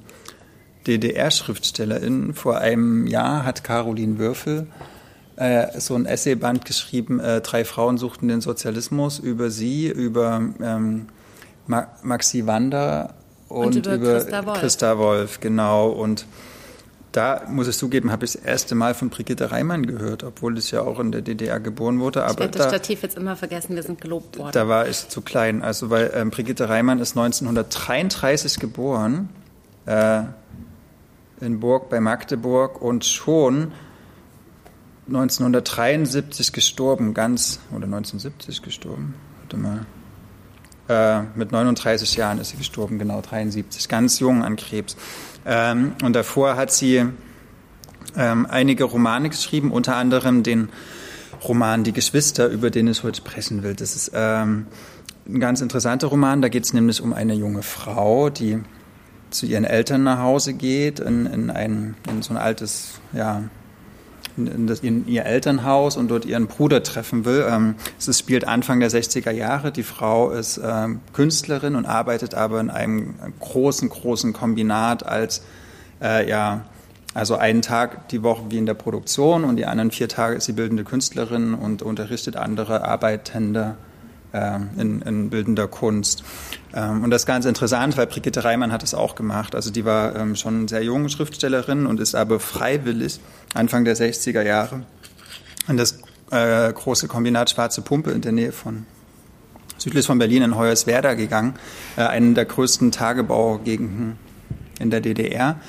[0.88, 2.34] DDR-SchriftstellerInnen.
[2.34, 4.66] Vor einem Jahr hat Caroline Würfel
[5.36, 11.10] äh, so ein Essayband geschrieben, äh, Drei Frauen suchten den Sozialismus, über sie, über ähm,
[11.68, 13.14] Ma Maxi Wander
[13.50, 14.60] und, Und über Christa Wolf.
[14.60, 15.90] Christa Wolf, genau.
[15.90, 16.26] Und
[17.16, 20.72] da muss ich zugeben, habe ich das erste Mal von Brigitte Reimann gehört, obwohl ich
[20.72, 22.20] ja auch in der DDR geboren wurde.
[22.20, 24.52] ich Aber werde das da, Stativ jetzt immer vergessen, wir sind gelobt worden.
[24.52, 25.62] da war ich zu klein.
[25.62, 29.30] Also weil ähm, Brigitte Reimann ist 1933 geboren
[29.86, 30.24] äh,
[31.40, 33.72] in Burg bei Magdeburg und schon
[35.08, 39.14] 1973 gestorben, ganz oder 1970 gestorben.
[39.42, 39.86] Warte mal.
[40.88, 44.96] Äh, mit 39 Jahren ist sie gestorben, genau 73, ganz jung an Krebs.
[45.46, 47.06] Ähm, und davor hat sie
[48.16, 50.70] ähm, einige Romane geschrieben, unter anderem den
[51.44, 53.76] Roman Die Geschwister, über den ich heute sprechen will.
[53.76, 54.68] Das ist ähm,
[55.28, 56.42] ein ganz interessanter Roman.
[56.42, 58.62] Da geht es nämlich um eine junge Frau, die
[59.32, 63.44] zu ihren Eltern nach Hause geht, in, in, ein, in so ein altes, ja,
[64.38, 67.46] in, das, in ihr Elternhaus und dort ihren Bruder treffen will.
[67.50, 69.72] Ähm, es spielt Anfang der 60er Jahre.
[69.72, 75.44] Die Frau ist ähm, Künstlerin und arbeitet aber in einem großen, großen Kombinat als,
[76.02, 76.66] äh, ja,
[77.14, 80.46] also einen Tag die Woche wie in der Produktion und die anderen vier Tage ist
[80.46, 83.78] sie bildende Künstlerin und unterrichtet andere Arbeitende
[84.78, 86.24] in, in bildender Kunst.
[86.74, 89.56] Ähm, und das ist ganz interessant, weil Brigitte Reimann hat es auch gemacht.
[89.56, 93.20] Also die war ähm, schon sehr junge Schriftstellerin und ist aber freiwillig
[93.54, 94.84] Anfang der 60er Jahre
[95.68, 96.00] in das
[96.32, 98.86] äh, große Kombinat Schwarze Pumpe in der Nähe von
[99.78, 101.56] südlich von Berlin in Hoyerswerda gegangen,
[101.98, 104.18] äh, einen der größten Tagebaugegenden
[104.80, 105.60] in der DDR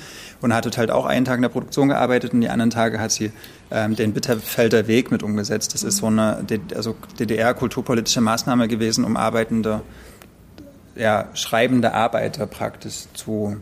[0.41, 3.13] und hat halt auch einen Tag in der Produktion gearbeitet und die anderen Tage hat
[3.13, 3.33] sie
[3.71, 5.75] ähm, den Bitterfelder Weg mit umgesetzt.
[5.75, 9.83] Das ist so eine also DDR-kulturpolitische Maßnahme gewesen, um arbeitende,
[10.95, 13.57] ja, schreibende Arbeiter praktisch zu,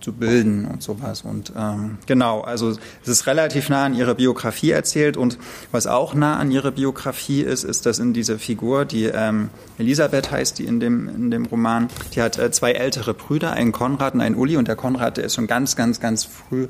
[0.00, 1.22] zu bilden und sowas.
[1.22, 5.38] Und ähm, genau, also es ist relativ nah an ihrer Biografie erzählt und
[5.70, 10.30] was auch nah an ihrer Biografie ist, ist, dass in dieser Figur, die ähm, Elisabeth
[10.30, 14.14] heißt, die in dem, in dem Roman, die hat äh, zwei ältere Brüder, einen Konrad
[14.14, 16.66] und einen Uli und der Konrad, der ist schon ganz, ganz, ganz früh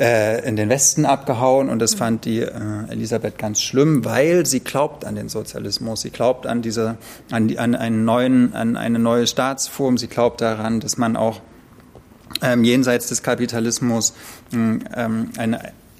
[0.00, 2.50] äh, in den Westen abgehauen und das fand die äh,
[2.88, 6.96] Elisabeth ganz schlimm, weil sie glaubt an den Sozialismus, sie glaubt an diese,
[7.30, 11.40] an, die, an einen neuen, an eine neue Staatsform, sie glaubt daran, dass man auch
[12.42, 14.14] ähm, jenseits des Kapitalismus
[14.52, 14.80] ähm,
[15.36, 15.58] ein,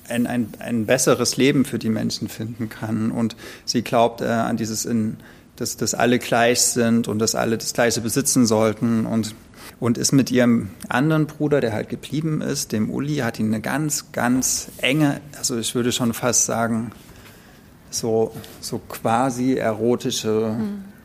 [0.09, 3.11] ein, ein, ein besseres Leben für die Menschen finden kann.
[3.11, 5.19] Und sie glaubt äh, an dieses in
[5.61, 9.05] dass, dass alle gleich sind und dass alle das Gleiche besitzen sollten.
[9.05, 9.35] Und
[9.81, 13.63] und ist mit ihrem anderen Bruder, der halt geblieben ist, dem Uli, hat ihn eine
[13.63, 16.93] ganz, ganz enge, also ich würde schon fast sagen,
[17.91, 20.55] so, so quasi erotische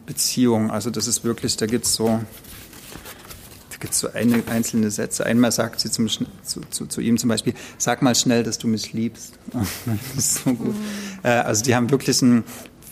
[0.06, 0.70] Beziehung.
[0.72, 5.26] Also das ist wirklich, da gibt es so, da gibt so eine, einzelne Sätze.
[5.26, 6.26] Einmal sagt sie zum, zu,
[6.70, 9.34] zu, zu ihm zum Beispiel, sag mal schnell, dass du mich liebst.
[10.16, 10.76] Das ist so gut.
[11.24, 12.44] Äh, also die haben wirklich ein,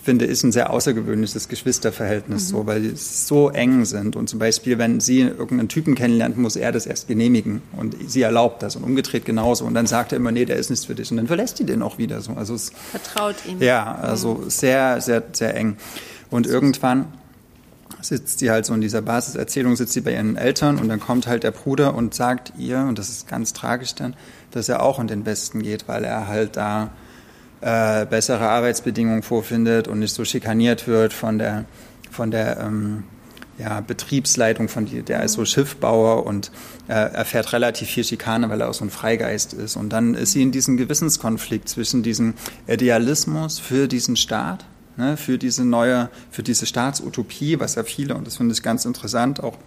[0.04, 4.18] finde ich, ein sehr außergewöhnliches Geschwisterverhältnis, so, weil die so eng sind.
[4.18, 7.62] Und zum Beispiel, wenn sie irgendeinen Typen kennenlernt, muss er das erst genehmigen.
[7.78, 9.63] Und sie erlaubt das und umgedreht genauso.
[9.63, 11.10] Und dann sagt er immer, nee, der ist nichts für dich.
[11.10, 12.34] Und dann verlässt die den auch wieder so.
[12.34, 13.62] Also es, Vertraut ihm.
[13.62, 15.78] ja, also sehr, sehr, sehr eng.
[16.30, 17.06] Und irgendwann
[18.02, 21.28] sitzt sie halt so in dieser Basiserzählung, sitzt sie bei ihren Eltern und dann kommt
[21.28, 24.16] halt der Bruder und sagt ihr, und das ist ganz tragisch dann,
[24.52, 26.92] dass er auch in den Westen geht, weil er halt da
[27.63, 31.65] äh, bessere Arbeitsbedingungen vorfindet und nicht so schikaniert wird von der,
[32.12, 33.04] von der ähm,
[33.58, 36.52] ja, Betriebsleitung, von die, der ist so Schiffbauer und
[36.88, 39.76] äh, erfährt relativ viel Schikane, weil er auch so ein Freigeist ist.
[39.76, 42.34] Und dann ist sie in diesem Gewissenskonflikt zwischen diesem
[42.67, 44.65] Idealismus für diesen Staat,
[44.97, 48.86] ne, für diese neue, für diese Staatsutopie, was ja viele, und das finde ich ganz
[48.86, 49.58] interessant, auch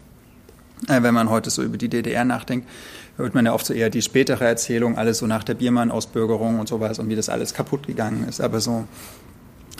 [0.86, 2.68] wenn man heute so über die DDR nachdenkt,
[3.16, 6.68] hört man ja oft so eher die spätere Erzählung, alles so nach der Biermann-Ausbürgerung und
[6.68, 8.40] sowas und wie das alles kaputt gegangen ist.
[8.40, 8.86] Aber so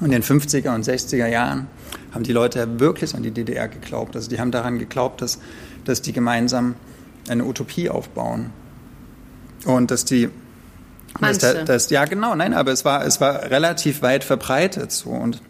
[0.03, 1.69] in den 50er und 60er Jahren
[2.13, 4.17] haben die Leute ja wirklich an die DDR geglaubt.
[4.17, 5.39] Also die haben daran geglaubt, dass,
[5.85, 6.75] dass die gemeinsam
[7.29, 8.51] eine Utopie aufbauen.
[9.65, 10.29] Und dass die.
[11.19, 15.41] Dass, dass, ja, genau, nein, aber es war, es war relativ weit verbreitet so und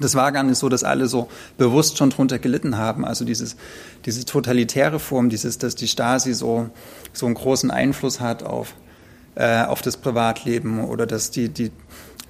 [0.00, 3.04] das war gar nicht so, dass alle so bewusst schon drunter gelitten haben.
[3.04, 3.56] Also dieses,
[4.04, 6.70] diese totalitäre Form, dieses, dass die Stasi so,
[7.12, 8.74] so einen großen Einfluss hat auf,
[9.34, 11.70] äh, auf das Privatleben oder dass die, die,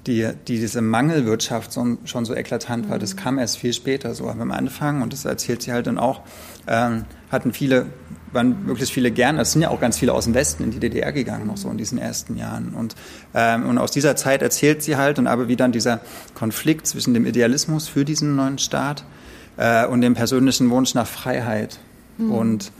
[0.05, 3.19] die, die diese Mangelwirtschaft so, schon so eklatant war, das mhm.
[3.19, 6.21] kam erst viel später, so am Anfang und das erzählt sie halt dann auch,
[6.67, 7.87] ähm, hatten viele
[8.37, 10.79] waren möglichst viele gern, es sind ja auch ganz viele aus dem Westen in die
[10.79, 12.73] DDR gegangen, noch so in diesen ersten Jahren.
[12.73, 12.95] Und,
[13.33, 15.99] ähm, und aus dieser Zeit erzählt sie halt und aber wie dann dieser
[16.35, 19.03] Konflikt zwischen dem Idealismus für diesen neuen Staat
[19.57, 21.79] äh, und dem persönlichen Wunsch nach Freiheit
[22.17, 22.31] mhm.
[22.31, 22.71] und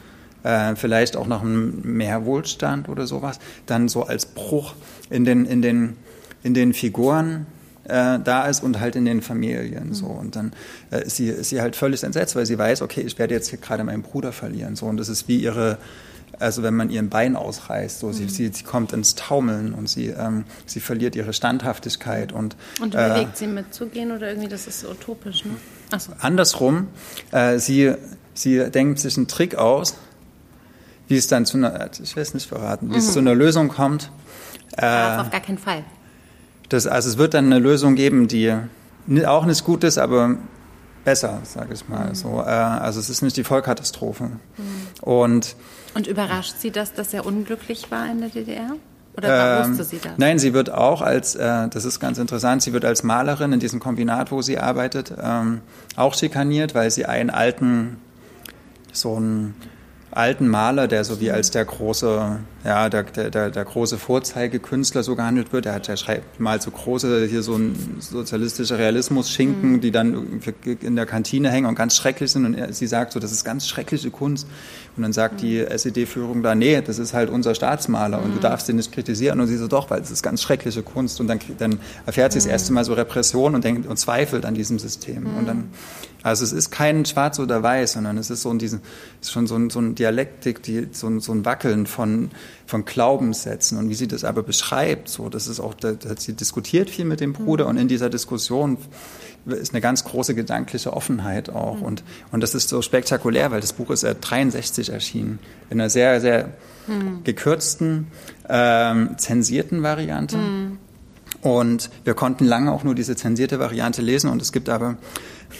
[0.43, 4.75] äh, vielleicht auch nach einem mehr Wohlstand oder sowas, dann so als Bruch
[5.09, 5.97] in den, in den,
[6.43, 7.47] in den Figuren
[7.87, 9.93] äh, da ist und halt in den Familien.
[9.93, 10.07] So.
[10.07, 10.53] Und dann
[10.91, 13.49] äh, ist, sie, ist sie halt völlig entsetzt, weil sie weiß, okay, ich werde jetzt
[13.49, 14.75] hier gerade meinen Bruder verlieren.
[14.75, 14.85] So.
[14.85, 15.77] Und das ist wie ihre,
[16.39, 18.29] also wenn man ihren Bein ausreißt, so, sie, mhm.
[18.29, 22.31] sie, sie kommt ins Taumeln und sie, ähm, sie verliert ihre Standhaftigkeit.
[22.31, 25.51] Und, und überlegt äh, sie mitzugehen oder irgendwie, das ist utopisch, ne?
[25.97, 26.11] So.
[26.19, 26.89] Andersrum,
[27.31, 27.93] äh, sie,
[28.33, 29.95] sie denkt sich einen Trick aus,
[31.07, 32.99] wie es dann zu einer, ich will es nicht verraten, wie mhm.
[32.99, 34.11] es zu einer Lösung kommt.
[34.75, 35.85] Äh, auf gar keinen Fall.
[36.69, 38.53] Das, also es wird dann eine Lösung geben, die
[39.25, 40.37] auch nicht gut ist, aber
[41.07, 42.09] besser, sage ich mal.
[42.09, 42.15] Mhm.
[42.15, 44.25] So, äh, also es ist nicht die Vollkatastrophe.
[44.25, 44.39] Mhm.
[45.01, 45.55] Und,
[45.95, 48.73] Und überrascht Sie das, dass er unglücklich war in der DDR?
[49.15, 50.11] Oder ähm, wusste sie das?
[50.17, 53.59] Nein, sie wird auch als, äh, das ist ganz interessant, sie wird als Malerin in
[53.59, 55.61] diesem Kombinat, wo sie arbeitet, ähm,
[55.95, 57.97] auch schikaniert, weil sie einen alten,
[58.91, 59.55] so einen
[60.11, 65.15] alten Maler, der so wie als der große ja, der, der, der große Vorzeigekünstler so
[65.15, 65.65] gehandelt wird.
[65.65, 69.81] Er hat, der schreibt mal so große, hier so ein sozialistischer Realismus-Schinken, mhm.
[69.81, 70.41] die dann
[70.81, 72.45] in der Kantine hängen und ganz schrecklich sind.
[72.45, 74.47] Und er, sie sagt so, das ist ganz schreckliche Kunst.
[74.97, 75.37] Und dann sagt mhm.
[75.37, 78.33] die SED-Führung da, nee, das ist halt unser Staatsmaler und mhm.
[78.35, 79.39] du darfst den nicht kritisieren.
[79.39, 81.21] Und sie so, doch, weil es ist ganz schreckliche Kunst.
[81.21, 84.55] Und dann, dann erfährt sie das erste Mal so Repression und denkt und zweifelt an
[84.55, 85.25] diesem System.
[85.37, 85.69] Und dann,
[86.21, 88.81] also es ist kein Schwarz oder Weiß, sondern es ist so ein, diesen,
[89.21, 92.31] ist schon so ein, so ein Dialektik, die, so, ein, so ein Wackeln von,
[92.65, 96.33] von Glaubenssätzen und wie sie das aber beschreibt, so, das ist auch, da, da sie
[96.33, 97.69] diskutiert viel mit dem Bruder mhm.
[97.71, 98.77] und in dieser Diskussion
[99.45, 101.83] ist eine ganz große gedankliche Offenheit auch mhm.
[101.83, 105.89] und, und das ist so spektakulär, weil das Buch ist ja 63 erschienen, in einer
[105.89, 106.53] sehr, sehr
[106.87, 107.23] mhm.
[107.23, 108.07] gekürzten,
[108.49, 110.37] ähm, zensierten Variante.
[110.37, 110.79] Mhm.
[111.41, 114.97] Und wir konnten lange auch nur diese zensierte Variante lesen und es gibt aber,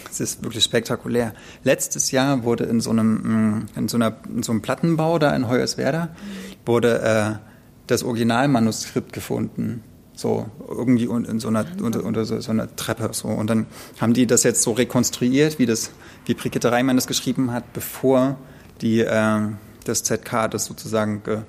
[0.10, 1.34] es ist wirklich spektakulär.
[1.63, 5.36] Letztes Jahr wurde in so einem, mm, in so, einer, in so einem Plattenbau da
[5.36, 6.10] in Hoyerswerda,
[6.65, 7.47] wurde äh,
[7.88, 9.84] das Originalmanuskript gefunden.
[10.13, 13.10] So irgendwie in so einer, unter, unter so, so, einer Treppe.
[13.12, 13.28] So.
[13.28, 13.67] Und dann
[14.02, 15.91] haben die das jetzt so rekonstruiert, wie das,
[16.26, 18.38] wie Brigitte Reimann das geschrieben hat, bevor
[18.82, 19.39] die, äh,
[19.86, 21.39] das ZK das sozusagen ge,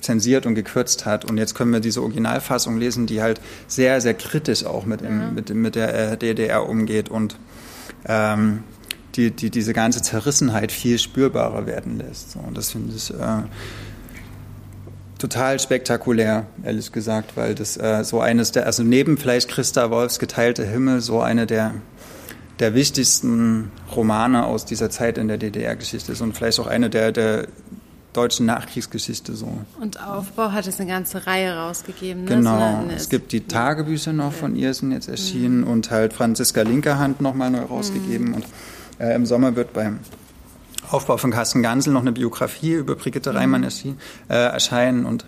[0.00, 1.24] zensiert und gekürzt hat.
[1.24, 5.34] Und jetzt können wir diese Originalfassung lesen, die halt sehr, sehr kritisch auch mit, im,
[5.34, 7.36] mit, mit der äh, DDR umgeht und
[8.06, 8.64] ähm,
[9.14, 12.36] die, die diese ganze Zerrissenheit viel spürbarer werden lässt.
[12.36, 13.42] Und das finde ich äh,
[15.18, 20.18] total spektakulär, ehrlich gesagt, weil das äh, so eines der, also neben vielleicht Christa Wolfs
[20.18, 21.74] Geteilte Himmel, so eine der
[22.58, 27.10] der wichtigsten Romane aus dieser Zeit in der DDR-Geschichte ist und vielleicht auch eine der,
[27.10, 27.48] der
[28.12, 29.58] deutschen Nachkriegsgeschichte so.
[29.80, 32.24] Und Aufbau hat es eine ganze Reihe rausgegeben.
[32.24, 32.30] Ne?
[32.30, 32.84] Genau.
[32.88, 35.68] So es gibt die Tagebücher noch von ihr sind jetzt erschienen mhm.
[35.68, 38.34] und halt Franziska Linkerhand nochmal neu rausgegeben mhm.
[38.34, 38.44] und
[38.98, 40.00] äh, im Sommer wird beim
[40.90, 43.36] Aufbau von Carsten Gansel noch eine Biografie über Brigitte mhm.
[43.36, 43.98] Reimann erschien,
[44.28, 45.24] äh, erscheinen und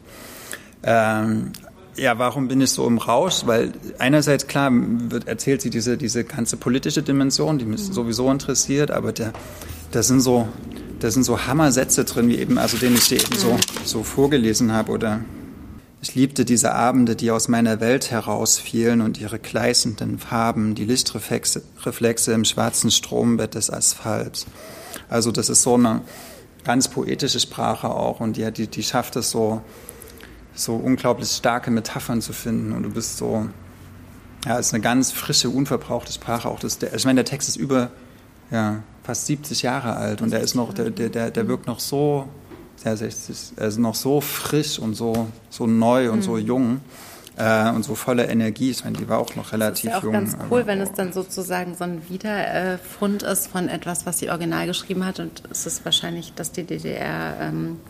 [0.83, 1.53] ähm,
[1.97, 3.47] ja, warum bin ich so im Rausch?
[3.47, 7.93] Weil einerseits, klar, wird, erzählt sie diese, diese ganze politische Dimension, die mich mhm.
[7.93, 9.33] sowieso interessiert, aber der,
[9.93, 10.49] das sind so,
[11.05, 14.73] da sind so Hammersätze drin, wie eben, also den ich dir eben so, so vorgelesen
[14.73, 15.21] habe oder
[16.01, 21.63] ich liebte diese Abende, die aus meiner Welt herausfielen und ihre gleißenden Farben, die Lichtreflexe
[21.83, 24.47] Reflexe im schwarzen Strombett des Asphalts.
[25.11, 26.01] Also das ist so eine
[26.65, 29.61] ganz poetische Sprache auch und die, die, die schafft es so,
[30.55, 33.47] so unglaublich starke Metaphern zu finden und du bist so,
[34.47, 36.49] ja, es ist eine ganz frische, unverbrauchte Sprache.
[36.49, 37.91] Auch das, der, ich meine, der Text ist über,
[38.51, 42.29] ja, fast 70 Jahre alt und der ist noch, der, der, der wirkt noch so,
[42.77, 46.23] 60, also noch so frisch und so, so neu und mhm.
[46.23, 46.81] so jung.
[47.37, 48.71] äh, und so voller Energie.
[48.71, 50.13] Ich meine, die war auch noch relativ jung.
[50.13, 53.69] Das ist ja auch ganz cool, wenn es dann sozusagen so ein Wiederfund ist von
[53.69, 55.21] etwas, was sie original geschrieben hat.
[55.21, 57.81] Und es ist wahrscheinlich, dass die DDR ähm,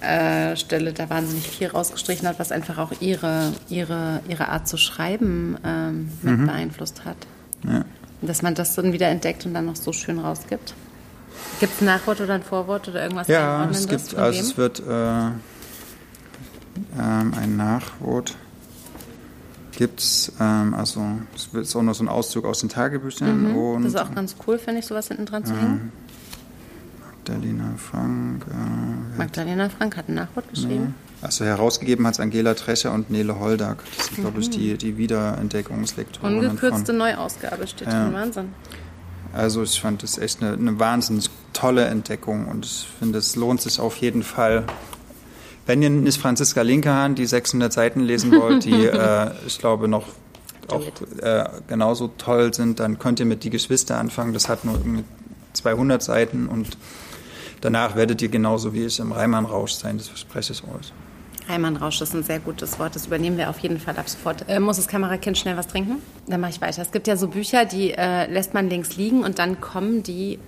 [0.00, 4.76] äh, Stelle da wahnsinnig viel rausgestrichen hat, was einfach auch ihre, ihre, ihre Art zu
[4.76, 6.46] schreiben ähm, mit mhm.
[6.46, 7.16] beeinflusst hat.
[7.66, 7.84] Ja.
[8.26, 10.74] Dass man das dann wieder entdeckt und dann noch so schön rausgibt.
[11.60, 13.28] Gibt es ein Nachwort oder ein Vorwort oder irgendwas?
[13.28, 15.26] Ja, es gibt, also es wird äh,
[16.98, 18.36] ähm, ein Nachwort
[19.76, 23.50] gibt es, ähm, also es ist auch noch so ein Auszug aus den Tagebüchern.
[23.50, 25.92] Mhm, und, das ist auch ganz cool, finde ich, sowas hinten dran zu hängen.
[27.00, 28.46] Magdalena Frank.
[28.50, 30.94] Äh, Magdalena Frank hat ein Nachwort geschrieben.
[31.24, 33.78] Also herausgegeben hat es Angela Trecher und Nele Holdak.
[33.96, 34.22] Das sind, mhm.
[34.22, 36.36] glaube ich, die, die Wiederentdeckungslektoren.
[36.36, 38.04] Ungekürzte von, Neuausgabe steht ja.
[38.04, 38.48] drin, Wahnsinn.
[39.32, 43.62] Also ich fand das echt eine, eine wahnsinnig tolle Entdeckung und ich finde, es lohnt
[43.62, 44.64] sich auf jeden Fall.
[45.64, 50.04] Wenn ihr Miss Franziska Linkerhahn die 600 Seiten lesen wollt, die äh, ich glaube noch
[50.68, 50.84] auch
[51.22, 54.34] äh, genauso toll sind, dann könnt ihr mit Die Geschwister anfangen.
[54.34, 54.78] Das hat nur
[55.54, 56.76] 200 Seiten und
[57.62, 60.92] danach werdet ihr genauso wie ich im Reimann-Rausch sein, das verspreche ich euch.
[61.48, 64.48] Reimann-Rausch ist ein sehr gutes Wort, das übernehmen wir auf jeden Fall ab sofort.
[64.48, 65.96] Äh, muss das Kamerakind schnell was trinken?
[66.26, 66.82] Dann mache ich weiter.
[66.82, 70.38] Es gibt ja so Bücher, die äh, lässt man links liegen und dann kommen die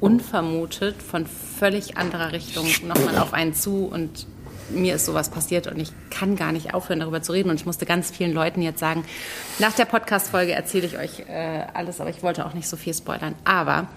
[0.00, 4.26] unvermutet von völlig anderer Richtung nochmal auf einen zu und
[4.70, 7.50] mir ist sowas passiert und ich kann gar nicht aufhören, darüber zu reden.
[7.50, 9.04] Und ich musste ganz vielen Leuten jetzt sagen,
[9.58, 12.94] nach der Podcast-Folge erzähle ich euch äh, alles, aber ich wollte auch nicht so viel
[12.94, 13.34] spoilern.
[13.44, 13.88] Aber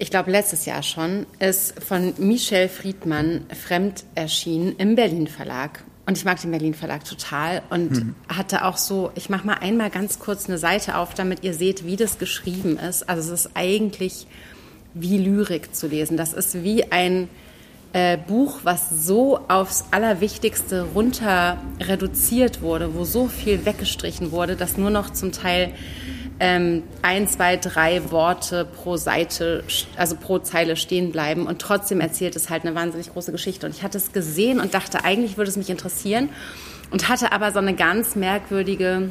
[0.00, 5.84] ich glaube letztes Jahr schon, ist von Michel Friedmann Fremd erschienen im Berlin Verlag.
[6.06, 8.14] Und ich mag den Berlin Verlag total und mhm.
[8.26, 11.84] hatte auch so, ich mache mal einmal ganz kurz eine Seite auf, damit ihr seht,
[11.84, 13.08] wie das geschrieben ist.
[13.10, 14.26] Also es ist eigentlich
[14.94, 16.16] wie Lyrik zu lesen.
[16.16, 17.28] Das ist wie ein
[17.92, 24.78] äh, Buch, was so aufs Allerwichtigste runter reduziert wurde, wo so viel weggestrichen wurde, dass
[24.78, 25.74] nur noch zum Teil
[26.40, 29.62] ähm, ein, zwei, drei Worte pro Seite,
[29.96, 33.66] also pro Zeile stehen bleiben und trotzdem erzählt es halt eine wahnsinnig große Geschichte.
[33.66, 36.30] Und ich hatte es gesehen und dachte, eigentlich würde es mich interessieren
[36.90, 39.10] und hatte aber so eine ganz merkwürdige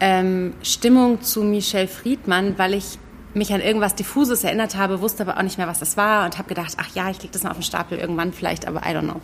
[0.00, 2.98] ähm, Stimmung zu Michel Friedmann, weil ich
[3.34, 6.38] mich an irgendwas Diffuses erinnert habe, wusste aber auch nicht mehr, was das war und
[6.38, 8.94] habe gedacht, ach ja, ich lege das mal auf den Stapel irgendwann vielleicht, aber I
[8.94, 9.20] don't know.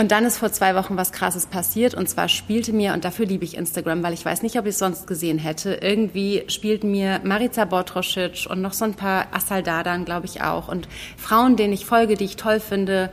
[0.00, 1.92] Und dann ist vor zwei Wochen was Krasses passiert.
[1.92, 4.70] Und zwar spielte mir, und dafür liebe ich Instagram, weil ich weiß nicht, ob ich
[4.70, 10.06] es sonst gesehen hätte, irgendwie spielten mir Marica Botrosic und noch so ein paar Assaldadan,
[10.06, 10.68] glaube ich auch.
[10.68, 13.10] Und Frauen, denen ich folge, die ich toll finde,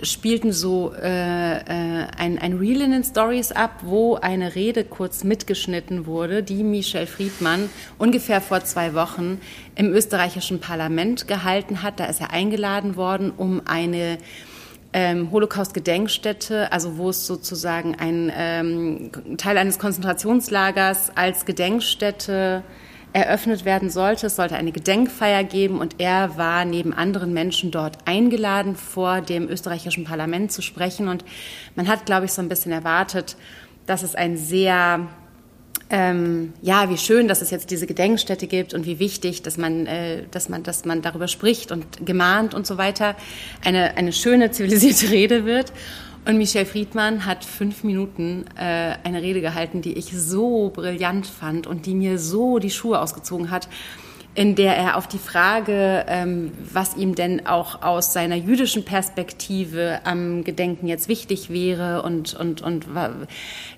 [0.00, 5.24] spielten so äh, äh, ein, ein Reel in den Stories ab, wo eine Rede kurz
[5.24, 9.42] mitgeschnitten wurde, die Michel Friedmann ungefähr vor zwei Wochen
[9.74, 12.00] im österreichischen Parlament gehalten hat.
[12.00, 14.16] Da ist er eingeladen worden, um eine
[14.94, 22.62] ähm, Holocaust-Gedenkstätte, also wo es sozusagen ein ähm, Teil eines Konzentrationslagers als Gedenkstätte
[23.12, 24.28] eröffnet werden sollte.
[24.28, 29.48] Es sollte eine Gedenkfeier geben und er war neben anderen Menschen dort eingeladen, vor dem
[29.48, 31.08] österreichischen Parlament zu sprechen.
[31.08, 31.24] Und
[31.74, 33.36] man hat, glaube ich, so ein bisschen erwartet,
[33.86, 35.08] dass es ein sehr
[35.90, 39.86] ähm, ja, wie schön, dass es jetzt diese Gedenkstätte gibt und wie wichtig, dass man,
[39.86, 43.14] äh, dass man, dass man darüber spricht und gemahnt und so weiter,
[43.64, 45.72] eine, eine schöne, zivilisierte Rede wird.
[46.26, 51.66] Und Michel Friedmann hat fünf Minuten äh, eine Rede gehalten, die ich so brillant fand
[51.66, 53.68] und die mir so die Schuhe ausgezogen hat
[54.34, 60.00] in der er auf die Frage, ähm, was ihm denn auch aus seiner jüdischen Perspektive
[60.04, 62.86] am Gedenken jetzt wichtig wäre und, und, und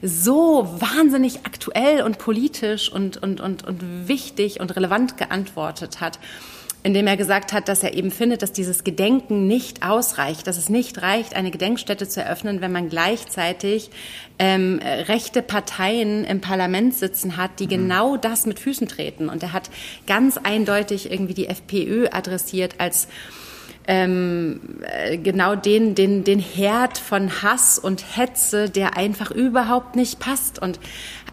[0.01, 6.19] so wahnsinnig aktuell und politisch und, und, und, und wichtig und relevant geantwortet hat
[6.87, 10.69] indem er gesagt hat, dass er eben findet, dass dieses Gedenken nicht ausreicht, dass es
[10.69, 13.91] nicht reicht, eine Gedenkstätte zu eröffnen, wenn man gleichzeitig
[14.39, 17.71] ähm, rechte Parteien im Parlament sitzen hat, die mhm.
[17.71, 19.29] genau das mit Füßen treten.
[19.29, 19.69] Und er hat
[20.07, 23.09] ganz eindeutig irgendwie die FPÖ adressiert als
[23.87, 30.19] ähm, äh, genau den, den, den Herd von Hass und Hetze, der einfach überhaupt nicht
[30.19, 30.61] passt.
[30.61, 30.81] Und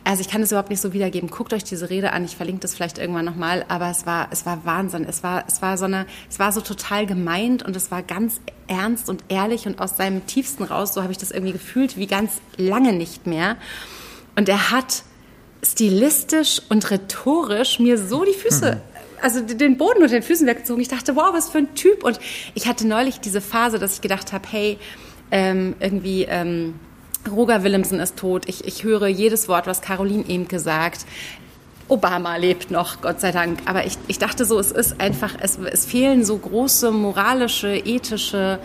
[0.03, 1.29] also ich kann es überhaupt nicht so wiedergeben.
[1.29, 2.25] Guckt euch diese Rede an.
[2.25, 3.65] Ich verlinke das vielleicht irgendwann nochmal.
[3.69, 5.05] Aber es war, es war Wahnsinn.
[5.07, 8.39] Es war, es war so eine, es war so total gemeint und es war ganz
[8.67, 10.93] ernst und ehrlich und aus seinem tiefsten raus.
[10.93, 13.57] So habe ich das irgendwie gefühlt wie ganz lange nicht mehr.
[14.35, 15.03] Und er hat
[15.63, 18.92] stilistisch und rhetorisch mir so die Füße mhm
[19.23, 20.81] also den Boden unter den Füßen weggezogen.
[20.81, 22.03] Ich dachte, wow, was für ein Typ.
[22.03, 22.19] Und
[22.53, 24.77] ich hatte neulich diese Phase, dass ich gedacht habe, hey,
[25.31, 26.75] ähm, irgendwie ähm,
[27.31, 28.43] Roger Willemsen ist tot.
[28.47, 31.05] Ich, ich höre jedes Wort, was Caroline Emke sagt.
[31.87, 33.59] Obama lebt noch, Gott sei Dank.
[33.65, 38.59] Aber ich, ich dachte so, es ist einfach, es, es fehlen so große moralische, ethische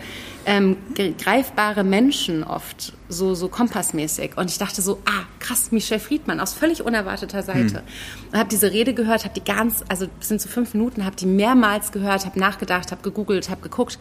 [0.49, 0.77] ähm,
[1.19, 4.35] greifbare Menschen oft, so, so kompassmäßig.
[4.35, 7.75] Und ich dachte so, ah, krass, Michel Friedmann aus völlig unerwarteter Seite.
[7.75, 7.83] Hm.
[8.31, 11.27] Und habe diese Rede gehört, habe die ganz, also sind so fünf Minuten, habe die
[11.27, 13.99] mehrmals gehört, habe nachgedacht, habe gegoogelt, habe geguckt.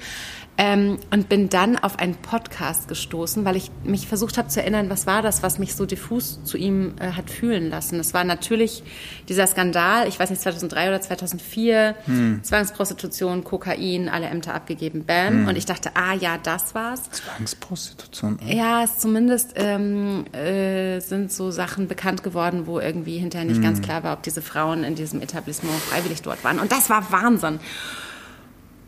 [0.61, 4.91] Ähm, und bin dann auf einen Podcast gestoßen, weil ich mich versucht habe zu erinnern,
[4.91, 8.01] was war das, was mich so diffus zu ihm äh, hat fühlen lassen.
[8.01, 8.83] Es war natürlich
[9.29, 12.41] dieser Skandal, ich weiß nicht, 2003 oder 2004, hm.
[12.43, 15.43] Zwangsprostitution, Kokain, alle Ämter abgegeben, bam.
[15.43, 15.49] Hm.
[15.49, 17.11] Und ich dachte, ah ja, das war's.
[17.11, 18.39] Zwangsprostitution?
[18.47, 23.65] Ja, es zumindest ähm, äh, sind so Sachen bekannt geworden, wo irgendwie hinterher nicht hm.
[23.65, 26.59] ganz klar war, ob diese Frauen in diesem Etablissement freiwillig dort waren.
[26.59, 27.61] Und das war Wahnsinn.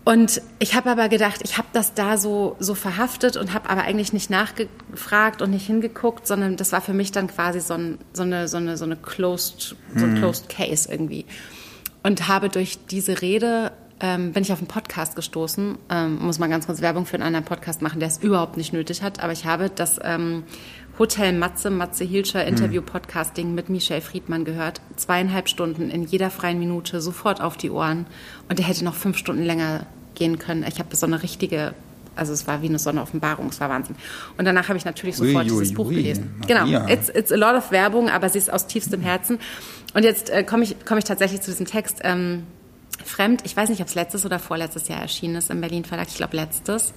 [0.04, 3.82] Und ich habe aber gedacht, ich habe das da so, so verhaftet und habe aber
[3.82, 7.98] eigentlich nicht nachgefragt und nicht hingeguckt, sondern das war für mich dann quasi so, ein,
[8.12, 10.18] so, eine, so, eine, so, eine closed, so ein mhm.
[10.18, 11.26] Closed Case irgendwie.
[12.02, 16.48] Und habe durch diese Rede, ähm, bin ich auf einen Podcast gestoßen, ähm, muss mal
[16.48, 19.32] ganz kurz Werbung für einen anderen Podcast machen, der es überhaupt nicht nötig hat, aber
[19.32, 20.44] ich habe das ähm,
[20.98, 24.82] Hotel Matze, Matze Hilscher Interview-Podcasting mit Michelle Friedmann gehört.
[24.96, 28.06] Zweieinhalb Stunden in jeder freien Minute, sofort auf die Ohren.
[28.50, 30.62] Und der hätte noch fünf Stunden länger gehen können.
[30.68, 31.74] Ich habe so eine richtige
[32.16, 33.96] also es war wie eine Sonneoffenbarung, es war Wahnsinn.
[34.36, 36.34] Und danach habe ich natürlich sofort ui, dieses ui, Buch ui, gelesen.
[36.40, 36.64] Maria.
[36.64, 39.38] Genau, it's, it's a lot of Werbung, aber sie ist aus tiefstem Herzen.
[39.94, 42.00] Und jetzt äh, komme ich, komm ich tatsächlich zu diesem Text.
[42.02, 42.42] Ähm,
[43.04, 46.08] Fremd, ich weiß nicht, ob es letztes oder vorletztes Jahr erschienen ist im Berlin Verlag,
[46.08, 46.92] ich glaube letztes,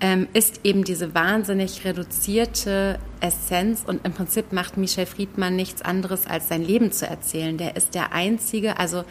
[0.00, 6.26] ähm, ist eben diese wahnsinnig reduzierte Essenz und im Prinzip macht Michel Friedmann nichts anderes,
[6.26, 7.56] als sein Leben zu erzählen.
[7.56, 9.04] Der ist der Einzige, also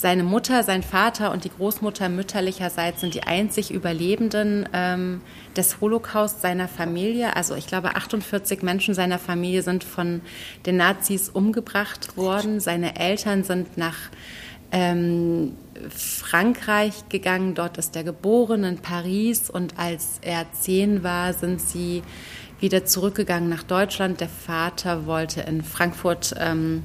[0.00, 5.20] seine Mutter, sein Vater und die Großmutter mütterlicherseits sind die einzig Überlebenden ähm,
[5.56, 7.36] des Holocaust seiner Familie.
[7.36, 10.22] Also ich glaube, 48 Menschen seiner Familie sind von
[10.64, 12.60] den Nazis umgebracht worden.
[12.60, 13.98] Seine Eltern sind nach
[14.72, 15.52] ähm,
[15.88, 17.54] Frankreich gegangen.
[17.54, 19.50] Dort ist er geboren, in Paris.
[19.50, 22.02] Und als er zehn war, sind sie
[22.60, 24.20] wieder zurückgegangen nach Deutschland.
[24.20, 26.82] Der Vater wollte in Frankfurt ähm,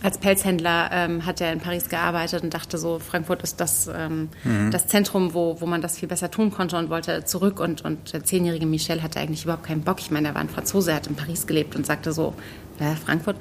[0.00, 4.28] als Pelzhändler ähm, hat er in Paris gearbeitet und dachte so, Frankfurt ist das, ähm,
[4.44, 4.70] mhm.
[4.70, 7.58] das Zentrum, wo, wo man das viel besser tun konnte und wollte zurück.
[7.58, 9.98] Und, und der zehnjährige Michel hatte eigentlich überhaupt keinen Bock.
[9.98, 12.34] Ich meine, er war ein Franzose, er hat in Paris gelebt und sagte so,
[12.78, 13.36] äh, Frankfurt.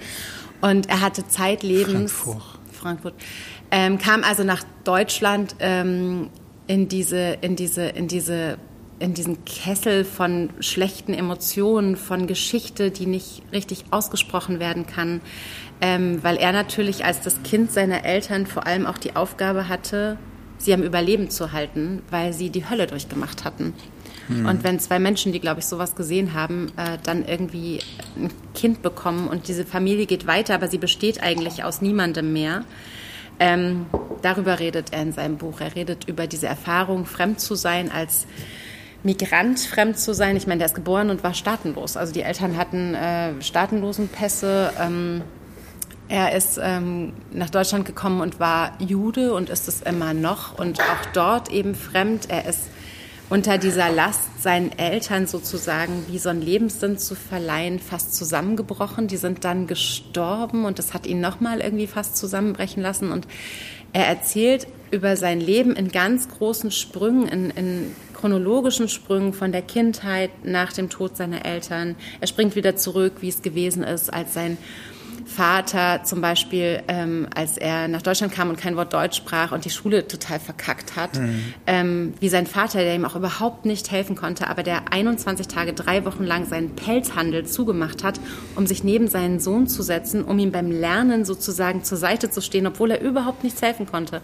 [0.62, 2.12] Und er hatte zeitlebens...
[2.12, 2.58] Frankfurt.
[2.72, 3.14] Frankfurt.
[3.72, 6.30] Ähm, kam also nach Deutschland ähm,
[6.68, 8.58] in diese, in diese, in diese
[9.00, 15.22] in diesen Kessel von schlechten Emotionen, von Geschichte, die nicht richtig ausgesprochen werden kann,
[15.82, 20.18] ähm, weil er natürlich als das Kind seiner Eltern vor allem auch die Aufgabe hatte,
[20.58, 23.74] sie am Überleben zu halten, weil sie die Hölle durchgemacht hatten.
[24.28, 24.48] Hm.
[24.48, 27.80] Und wenn zwei Menschen, die, glaube ich, sowas gesehen haben, äh, dann irgendwie
[28.16, 32.66] ein Kind bekommen und diese Familie geht weiter, aber sie besteht eigentlich aus niemandem mehr,
[33.40, 33.86] ähm,
[34.22, 35.62] darüber redet er in seinem Buch.
[35.62, 38.28] Er redet über diese Erfahrung, fremd zu sein als
[39.04, 40.36] Migrant fremd zu sein.
[40.36, 41.98] Ich meine, der ist geboren und war staatenlos.
[41.98, 44.74] Also die Eltern hatten äh, Staatenlosenpässe.
[44.80, 45.22] Ähm,
[46.10, 50.80] er ist ähm, nach Deutschland gekommen und war Jude und ist es immer noch und
[50.80, 52.30] auch dort eben fremd.
[52.30, 52.70] Er ist
[53.30, 59.08] unter dieser Last, seinen Eltern sozusagen wie so einen Lebenssinn zu verleihen, fast zusammengebrochen.
[59.08, 63.12] Die sind dann gestorben und das hat ihn nochmal irgendwie fast zusammenbrechen lassen.
[63.12, 63.28] Und
[63.92, 69.62] er erzählt über sein Leben in ganz großen Sprüngen, in, in chronologischen Sprüngen von der
[69.62, 71.96] Kindheit nach dem Tod seiner Eltern.
[72.22, 74.58] Er springt wieder zurück, wie es gewesen ist, als sein
[75.28, 79.66] Vater zum Beispiel, ähm, als er nach Deutschland kam und kein Wort Deutsch sprach und
[79.66, 81.54] die Schule total verkackt hat, mhm.
[81.68, 85.74] ähm, wie sein Vater, der ihm auch überhaupt nicht helfen konnte, aber der 21 Tage,
[85.74, 88.20] drei Wochen lang seinen Pelzhandel zugemacht hat,
[88.56, 92.42] um sich neben seinen Sohn zu setzen, um ihm beim Lernen sozusagen zur Seite zu
[92.42, 94.22] stehen, obwohl er überhaupt nichts helfen konnte.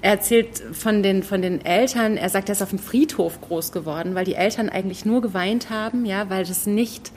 [0.00, 3.72] Er erzählt von den, von den Eltern, er sagt, er ist auf dem Friedhof groß
[3.72, 7.10] geworden, weil die Eltern eigentlich nur geweint haben, ja, weil das nicht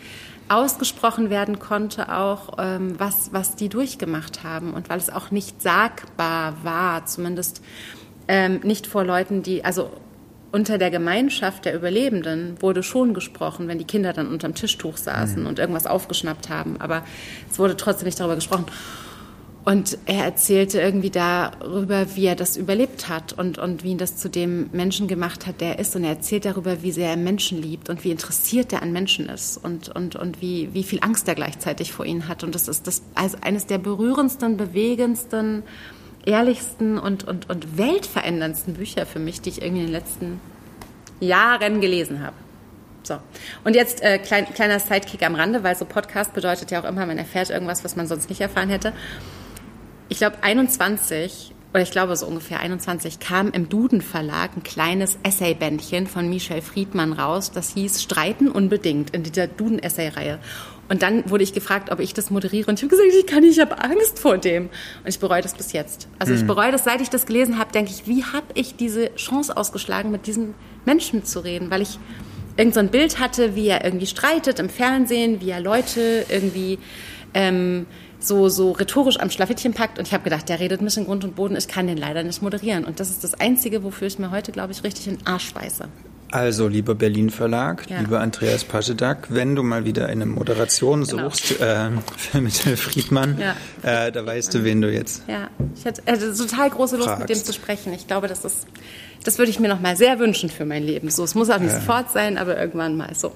[0.51, 5.61] ausgesprochen werden konnte, auch ähm, was, was die durchgemacht haben und weil es auch nicht
[5.61, 7.63] sagbar war, zumindest
[8.27, 9.91] ähm, nicht vor Leuten, die, also
[10.51, 15.43] unter der Gemeinschaft der Überlebenden wurde schon gesprochen, wenn die Kinder dann unterm Tischtuch saßen
[15.43, 15.47] mhm.
[15.47, 17.03] und irgendwas aufgeschnappt haben, aber
[17.49, 18.65] es wurde trotzdem nicht darüber gesprochen.
[19.63, 24.17] Und er erzählte irgendwie darüber, wie er das überlebt hat und, und wie ihn das
[24.17, 25.95] zu dem Menschen gemacht hat, der er ist.
[25.95, 29.29] Und er erzählt darüber, wie sehr er Menschen liebt und wie interessiert er an Menschen
[29.29, 32.43] ist und, und, und wie, wie viel Angst er gleichzeitig vor ihnen hat.
[32.43, 35.61] Und das ist das, also eines der berührendsten, bewegendsten,
[36.25, 40.41] ehrlichsten und, und, und weltveränderndsten Bücher für mich, die ich irgendwie in den letzten
[41.19, 42.35] Jahren gelesen habe.
[43.03, 43.17] So.
[43.63, 47.05] Und jetzt äh, klein, kleiner Sidekick am Rande, weil so Podcast bedeutet ja auch immer,
[47.05, 48.93] man erfährt irgendwas, was man sonst nicht erfahren hätte
[50.11, 55.17] ich glaube, 21 oder ich glaube so ungefähr 21, kam im Duden Verlag ein kleines
[55.23, 60.39] Essaybändchen von Michel Friedmann raus, das hieß Streiten unbedingt in dieser Duden Essay-Reihe.
[60.89, 62.69] Und dann wurde ich gefragt, ob ich das moderiere.
[62.69, 64.63] Und ich habe gesagt, ich kann nicht, ich habe Angst vor dem.
[64.65, 66.09] Und ich bereue das bis jetzt.
[66.19, 66.47] Also ich hm.
[66.47, 70.11] bereue das, seit ich das gelesen habe, denke ich, wie habe ich diese Chance ausgeschlagen,
[70.11, 70.53] mit diesen
[70.83, 71.71] Menschen zu reden?
[71.71, 71.97] Weil ich
[72.57, 76.79] irgend so ein Bild hatte, wie er irgendwie streitet im Fernsehen, wie er Leute irgendwie
[77.33, 77.85] ähm,
[78.23, 79.99] so, so rhetorisch am Schlafittchen packt.
[79.99, 82.23] Und ich habe gedacht, der redet mich in Grund und Boden, ich kann den leider
[82.23, 82.85] nicht moderieren.
[82.85, 85.87] Und das ist das Einzige, wofür ich mir heute, glaube ich, richtig in Arsch beiße.
[86.31, 87.99] Also, lieber Berlin Verlag, ja.
[87.99, 91.29] lieber Andreas Paschedak, wenn du mal wieder eine Moderation genau.
[91.29, 93.55] suchst äh, für Mittel Friedmann, ja.
[93.83, 95.23] äh, da weißt du, wen du jetzt.
[95.27, 97.19] Ja, ich hätte, hätte total große Lust, fragst.
[97.19, 97.91] mit dem zu sprechen.
[97.91, 98.65] Ich glaube, das ist,
[99.25, 101.09] das würde ich mir noch mal sehr wünschen für mein Leben.
[101.09, 101.79] So, es muss auch nicht ja.
[101.81, 103.33] sofort sein, aber irgendwann mal so.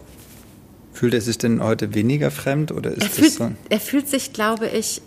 [0.95, 3.51] Fühlt er sich denn heute weniger fremd oder ist er das fühlt, so?
[3.69, 5.01] Er fühlt sich, glaube ich,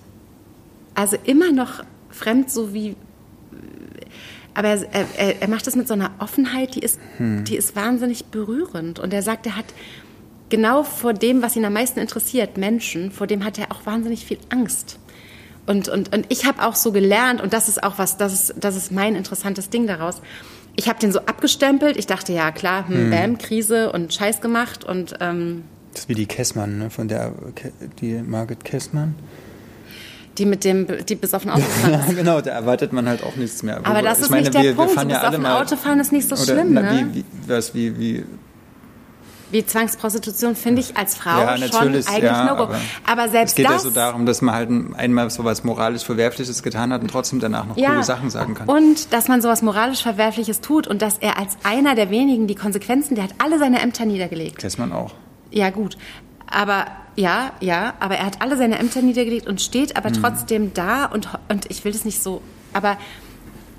[0.95, 2.95] also immer noch fremd, so wie.
[4.53, 7.45] Aber er, er, er macht das mit so einer Offenheit, die ist, hm.
[7.45, 8.99] die ist wahnsinnig berührend.
[8.99, 9.65] Und er sagt, er hat
[10.51, 14.27] genau vor dem, was ihn am meisten interessiert, Menschen, vor dem hat er auch wahnsinnig
[14.27, 14.99] viel Angst.
[15.65, 18.55] Und, und, und ich habe auch so gelernt, und das ist auch was, das ist,
[18.61, 20.21] das ist mein interessantes Ding daraus
[20.79, 21.97] ich habe den so abgestempelt.
[21.97, 23.11] Ich dachte, ja klar, hm, hm.
[23.11, 26.91] Bam, Krise und Scheiß gemacht und ähm, das ist wie die Kessmann, ne?
[26.91, 27.33] von der
[28.01, 29.15] die Margit Kessmann.
[30.39, 31.93] Die mit dem, die bis auf ein Auto fahren.
[32.09, 33.81] ja, genau, da erwartet man halt auch nichts mehr.
[33.85, 34.93] Aber das ich ist meine, nicht der wir, Punkt.
[34.93, 37.09] Wir fahren ja alle mal, Autofahren ist nicht so oder, schlimm, na, ne?
[37.13, 38.25] Wie, wie, was, wie, wie,
[39.51, 42.65] wie Zwangsprostitution finde ich als Frau ja, schon eigentlich ja, no-go.
[42.65, 45.65] Aber, aber, selbst es geht das, ja so darum, dass man halt einmal so was
[45.65, 48.69] moralisch Verwerfliches getan hat und trotzdem danach noch ja, coole Sachen sagen kann.
[48.69, 52.47] Und dass man so was moralisch Verwerfliches tut und dass er als einer der wenigen
[52.47, 54.63] die Konsequenzen, der hat alle seine Ämter niedergelegt.
[54.63, 55.15] Lässt man auch.
[55.51, 55.97] Ja, gut.
[56.47, 56.87] Aber
[57.17, 60.15] ja, ja, aber er hat alle seine Ämter niedergelegt und steht aber mhm.
[60.15, 62.43] trotzdem da und, und ich will das nicht so,
[62.73, 62.97] aber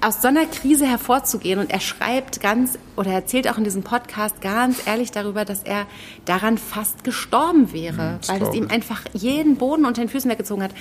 [0.01, 4.41] aus so einer Krise hervorzugehen und er schreibt ganz oder erzählt auch in diesem Podcast
[4.41, 5.87] ganz ehrlich darüber, dass er
[6.25, 10.63] daran fast gestorben wäre, mhm, weil es ihm einfach jeden Boden unter den Füßen weggezogen
[10.63, 10.71] hat.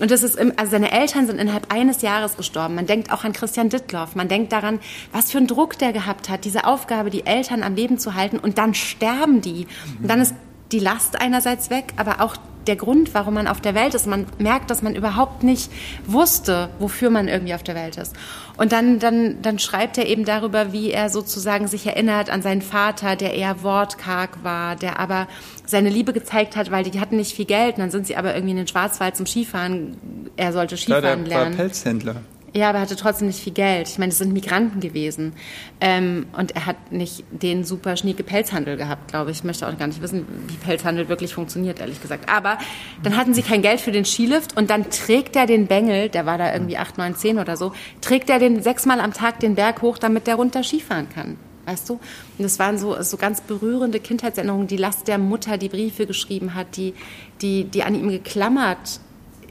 [0.00, 2.74] Und das ist, im, also seine Eltern sind innerhalb eines Jahres gestorben.
[2.74, 4.16] Man denkt auch an Christian Dittloff.
[4.16, 4.80] Man denkt daran,
[5.12, 8.38] was für einen Druck der gehabt hat, diese Aufgabe, die Eltern am Leben zu halten.
[8.38, 9.68] Und dann sterben die.
[10.00, 10.34] Und dann ist
[10.72, 12.36] die Last einerseits weg, aber auch
[12.66, 14.06] der Grund, warum man auf der Welt ist.
[14.06, 15.70] Man merkt, dass man überhaupt nicht
[16.06, 18.14] wusste, wofür man irgendwie auf der Welt ist.
[18.56, 22.62] Und dann, dann, dann schreibt er eben darüber, wie er sozusagen sich erinnert an seinen
[22.62, 25.26] Vater, der eher wortkarg war, der aber
[25.66, 27.76] seine Liebe gezeigt hat, weil die hatten nicht viel Geld.
[27.76, 29.96] Und dann sind sie aber irgendwie in den Schwarzwald zum Skifahren.
[30.36, 31.52] Er sollte Skifahren ja, der lernen.
[31.52, 32.16] War Pelzhändler.
[32.56, 33.88] Ja, aber er hatte trotzdem nicht viel Geld.
[33.88, 35.32] Ich meine, das sind Migranten gewesen.
[35.80, 39.38] Ähm, und er hat nicht den super schnieke Pelzhandel gehabt, glaube ich.
[39.38, 42.30] Ich möchte auch gar nicht wissen, wie Pelzhandel wirklich funktioniert, ehrlich gesagt.
[42.30, 42.58] Aber
[43.02, 46.26] dann hatten sie kein Geld für den Skilift und dann trägt er den Bengel, der
[46.26, 49.56] war da irgendwie 8, 9, 10 oder so, trägt er den sechsmal am Tag den
[49.56, 51.36] Berg hoch, damit der runter Skifahren kann.
[51.66, 51.94] Weißt du?
[51.94, 52.02] Und
[52.38, 54.68] das waren so, so ganz berührende Kindheitserinnerungen.
[54.68, 56.94] Die Last der Mutter, die Briefe geschrieben hat, die,
[57.40, 59.00] die, die an ihm geklammert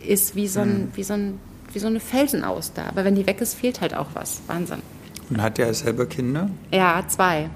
[0.07, 0.91] ist, wie so ein, mhm.
[0.95, 1.39] wie so ein
[1.73, 2.87] wie so eine Felsenauster.
[2.87, 4.41] Aber wenn die weg ist, fehlt halt auch was.
[4.47, 4.81] Wahnsinn.
[5.29, 6.49] Und hat der selber Kinder?
[6.71, 7.49] Ja, zwei.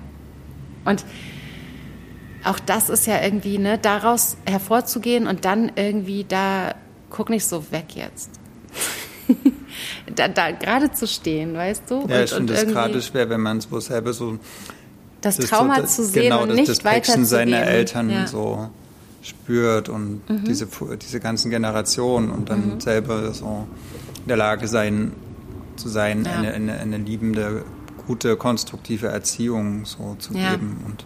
[0.86, 1.05] Und
[2.43, 6.76] auch das ist ja irgendwie, ne, daraus hervorzugehen und dann irgendwie da,
[7.09, 8.30] guck nicht so weg jetzt.
[10.15, 12.05] da, da gerade zu stehen, weißt du?
[12.07, 14.39] Ja, ich finde es gerade schwer, wenn man es wohl selber so.
[15.20, 18.09] Das, das Trauma so, das, zu sehen genau, und nicht das, das weiter seiner Eltern
[18.09, 18.28] ja.
[18.28, 18.70] so
[19.22, 20.43] spürt und mhm.
[20.45, 20.68] diese,
[21.01, 22.80] diese ganzen Generationen und dann mhm.
[22.80, 23.68] selber so
[24.28, 25.13] in der Lage sein,
[25.78, 26.34] zu sein, ja.
[26.34, 27.63] eine, eine, eine, liebende,
[28.07, 30.51] gute, konstruktive Erziehung so zu ja.
[30.51, 30.84] geben.
[30.86, 31.05] Und,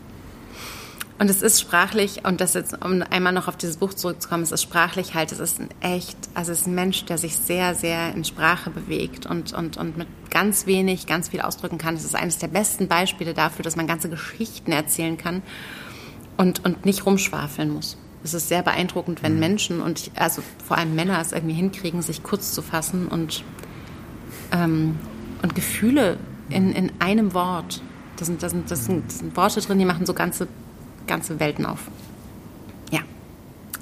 [1.20, 4.52] und es ist sprachlich, und das jetzt, um einmal noch auf dieses Buch zurückzukommen, es
[4.52, 7.76] ist sprachlich halt, es ist ein echt, also es ist ein Mensch, der sich sehr,
[7.76, 11.94] sehr in Sprache bewegt und, und, und mit ganz wenig, ganz viel ausdrücken kann.
[11.94, 15.44] Es ist eines der besten Beispiele dafür, dass man ganze Geschichten erzählen kann
[16.38, 17.98] und, und nicht rumschwafeln muss.
[18.24, 19.40] Es ist sehr beeindruckend, wenn mhm.
[19.40, 23.44] Menschen und also vor allem Männer es irgendwie hinkriegen, sich kurz zu fassen und,
[24.52, 25.00] ähm,
[25.42, 26.18] und Gefühle
[26.50, 27.82] in, in einem Wort.
[28.18, 30.48] Das sind, das, sind, das, sind, das sind Worte drin, die machen so ganze,
[31.08, 31.80] ganze Welten auf.
[32.92, 33.00] Ja.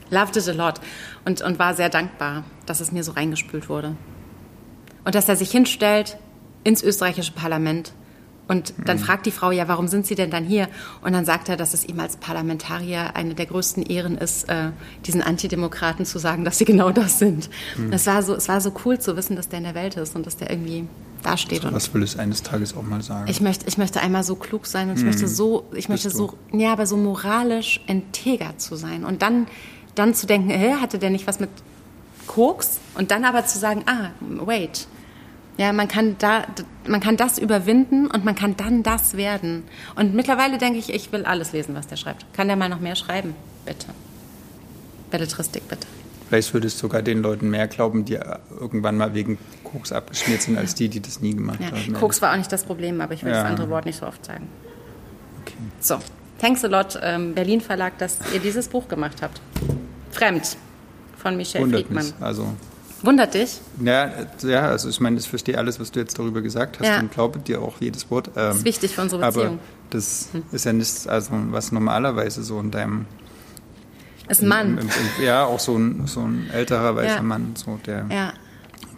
[0.10, 0.80] Loved it a lot
[1.26, 3.96] und, und war sehr dankbar, dass es mir so reingespült wurde.
[5.04, 6.18] Und dass er sich hinstellt
[6.64, 7.94] ins österreichische Parlament
[8.50, 9.02] und dann mhm.
[9.02, 10.68] fragt die Frau, ja, warum sind Sie denn dann hier?
[11.02, 14.72] Und dann sagt er, dass es ihm als Parlamentarier eine der größten Ehren ist, äh,
[15.06, 17.48] diesen Antidemokraten zu sagen, dass sie genau das sind.
[17.78, 17.94] Mhm.
[17.94, 20.16] Es, war so, es war so cool zu wissen, dass der in der Welt ist
[20.16, 20.88] und dass der irgendwie
[21.22, 21.62] dasteht.
[21.62, 23.30] So, was will es eines Tages auch mal sagen?
[23.30, 25.10] Ich möchte, ich möchte einmal so klug sein und ich mhm.
[25.10, 29.06] möchte so, ich Bist möchte so, ja, aber so moralisch integer zu sein.
[29.06, 29.46] Und dann,
[29.94, 31.52] dann zu denken, hä, hatte der nicht was mit
[32.26, 32.80] Koks?
[32.96, 34.88] Und dann aber zu sagen, ah, wait,
[35.60, 36.46] Ja, man kann da,
[36.88, 39.66] man kann das überwinden und man kann dann das werden.
[39.98, 42.26] Und mittlerweile denke ich, ich will alles lesen, was der schreibt.
[42.34, 43.36] Kann der mal noch mehr schreiben?
[43.66, 43.88] Bitte.
[45.12, 45.86] Belletristik, bitte.
[46.30, 48.18] Vielleicht würdest du sogar den Leuten mehr glauben, die
[48.58, 51.72] irgendwann mal wegen Koks abgeschmiert sind, als die, die das nie gemacht ja.
[51.72, 51.92] haben.
[51.92, 53.44] Koks war auch nicht das Problem, aber ich will ja.
[53.44, 54.48] das andere Wort nicht so oft sagen.
[55.42, 55.56] Okay.
[55.82, 56.00] So,
[56.38, 59.42] thanks a lot, ähm, Berlin Verlag, dass ihr dieses Buch gemacht habt.
[60.12, 60.56] Fremd
[61.18, 62.06] von Michel Wundert Friedmann.
[62.06, 62.14] Mich.
[62.22, 62.48] Also
[63.02, 63.60] Wundert dich?
[63.84, 64.12] Ja,
[64.44, 67.00] ja, also ich meine, ich verstehe alles, was du jetzt darüber gesagt hast ja.
[67.00, 68.28] und glaube dir auch jedes Wort.
[68.30, 69.46] Ähm, das ist wichtig für unsere Beziehung.
[69.46, 69.58] Aber
[69.90, 70.44] das hm.
[70.52, 73.06] ist ja nichts, also was normalerweise so in deinem
[74.28, 74.78] ist ein Mann.
[74.78, 77.22] Im, im, ja, auch so ein, so ein älterer weißer ja.
[77.24, 78.06] Mann, so der.
[78.12, 78.34] Ja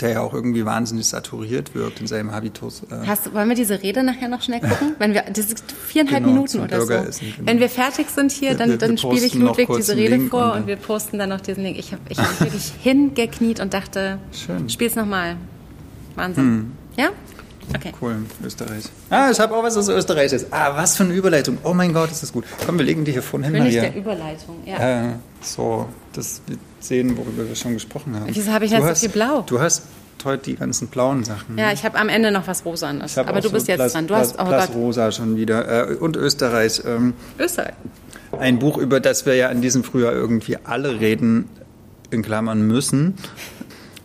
[0.01, 2.83] der ja auch irgendwie wahnsinnig saturiert wirkt in seinem Habitus.
[2.83, 3.07] Äh.
[3.07, 4.95] Hast, wollen wir diese Rede nachher noch schnell gucken?
[4.99, 6.93] Wenn wir, das ist viereinhalb genau, Minuten oder so.
[6.93, 7.47] Essen, genau.
[7.47, 10.61] Wenn wir fertig sind hier, dann, dann spiele ich Ludwig diese Rede Link vor und,
[10.61, 11.77] und, wir posten dann noch diesen Link.
[11.77, 14.69] Ich habe ich hab wirklich hingekniet und dachte, Schön.
[14.69, 15.37] spiel's nochmal.
[16.15, 16.43] Wahnsinn.
[16.43, 16.71] Hm.
[16.97, 17.09] Ja?
[17.75, 17.93] Okay.
[18.01, 18.83] Cool, Österreich.
[19.09, 20.47] Ah, ich habe auch was aus Österreich ist.
[20.51, 21.57] Ah, was für eine Überleitung.
[21.63, 22.43] Oh mein Gott, ist das gut.
[22.65, 23.55] Komm, wir legen die hier vorne hin.
[23.55, 25.11] König der Überleitung, ja.
[25.11, 28.27] Äh, so, dass wir sehen, worüber wir schon gesprochen haben.
[28.33, 29.41] Wieso habe ich jetzt so viel blau?
[29.41, 29.83] Du hast
[30.23, 31.57] heute die ganzen blauen Sachen.
[31.57, 33.17] Ja, ich habe am Ende noch was Rosanes.
[33.17, 34.07] Aber du so bist jetzt Plas, dran.
[34.07, 34.75] Du hast, oh Plas Gott.
[34.75, 35.89] Rosa schon wieder.
[35.89, 36.81] Äh, und Österreich.
[36.85, 37.73] Ähm, Österreich.
[38.39, 41.49] Ein Buch, über das wir ja in diesem Frühjahr irgendwie alle reden,
[42.11, 43.15] in Klammern müssen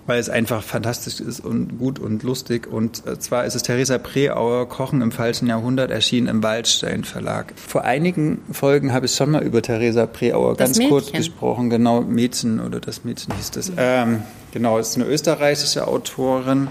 [0.07, 2.67] weil es einfach fantastisch ist und gut und lustig.
[2.67, 7.53] Und äh, zwar ist es Theresa Preauer, Kochen im falschen Jahrhundert, erschienen im Waldstein Verlag.
[7.57, 10.91] Vor einigen Folgen habe ich schon mal über Theresa Preauer das ganz Mädchen.
[10.91, 11.71] kurz gesprochen.
[11.71, 13.71] Genau, Mädchen oder das Mädchen hieß das.
[13.71, 13.77] Mhm.
[13.79, 16.69] Ähm, genau, ist eine österreichische Autorin,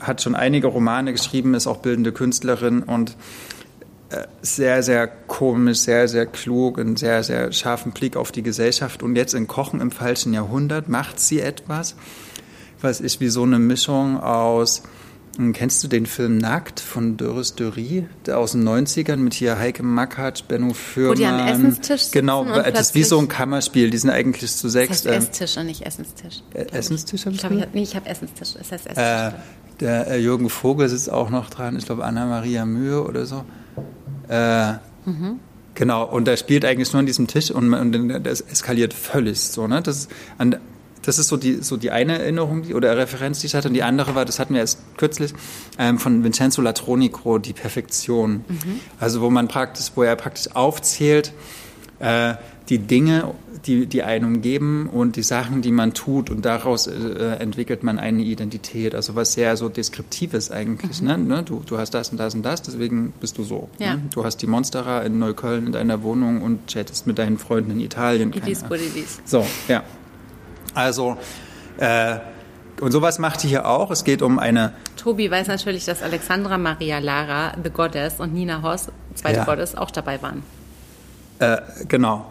[0.00, 3.16] hat schon einige Romane geschrieben, ist auch bildende Künstlerin und
[4.10, 9.02] äh, sehr, sehr komisch, sehr, sehr klug, einen sehr, sehr scharfen Blick auf die Gesellschaft.
[9.02, 11.96] Und jetzt in Kochen im falschen Jahrhundert macht sie etwas,
[12.86, 14.84] was ist wie so eine Mischung aus,
[15.36, 19.82] hm, kennst du den Film Nackt von Doris Dury, aus den 90ern mit hier Heike
[19.82, 21.10] Mackert, Benno Fürmann.
[21.10, 24.68] Wo die am Essenstisch Genau, das ist wie so ein Kammerspiel, die sind eigentlich zu
[24.68, 25.02] sechs.
[25.02, 26.42] Das heißt Esstisch und nicht Essenstisch.
[26.54, 29.04] Äh, Essenstisch habe ich, ich, glaub, Nee, ich habe Essenstisch, das heißt Esstisch.
[29.04, 29.32] Äh,
[29.80, 33.44] der äh, Jürgen Vogel sitzt auch noch dran, ich glaube Anna-Maria Mühe oder so.
[34.28, 34.74] Äh,
[35.04, 35.40] mhm.
[35.74, 39.66] Genau, und er spielt eigentlich nur an diesem Tisch und, und das eskaliert völlig so.
[39.66, 39.82] Ne?
[39.82, 40.08] Das,
[40.38, 40.56] an,
[41.06, 43.68] das ist so die, so die eine Erinnerung die, oder Referenz, die ich hatte.
[43.68, 45.32] Und die andere war, das hatten wir erst kürzlich,
[45.78, 48.44] ähm, von Vincenzo Latronico, die Perfektion.
[48.48, 48.80] Mhm.
[48.98, 51.32] Also wo man praktisch, wo er praktisch aufzählt,
[52.00, 52.34] äh,
[52.68, 53.34] die Dinge,
[53.66, 58.00] die, die einen umgeben und die Sachen, die man tut und daraus äh, entwickelt man
[58.00, 58.96] eine Identität.
[58.96, 61.00] Also was sehr so Deskriptives eigentlich.
[61.00, 61.06] Mhm.
[61.06, 61.18] Ne?
[61.18, 61.42] ne?
[61.44, 63.68] Du, du hast das und das und das, deswegen bist du so.
[63.78, 63.94] Ja.
[63.94, 64.02] Ne?
[64.12, 67.80] Du hast die Monstera in Neukölln in deiner Wohnung und chattest mit deinen Freunden in
[67.80, 68.32] Italien.
[68.32, 69.20] Idis, Idis.
[69.24, 69.84] So, ja.
[70.76, 71.16] Also,
[71.78, 72.18] äh,
[72.80, 73.90] und sowas macht sie hier auch.
[73.90, 74.74] Es geht um eine.
[74.96, 79.44] Tobi weiß natürlich, dass Alexandra Maria Lara, The Goddess, und Nina Hoss, zweite ja.
[79.44, 80.42] Goddess, auch dabei waren.
[81.38, 81.58] Äh,
[81.88, 82.26] genau.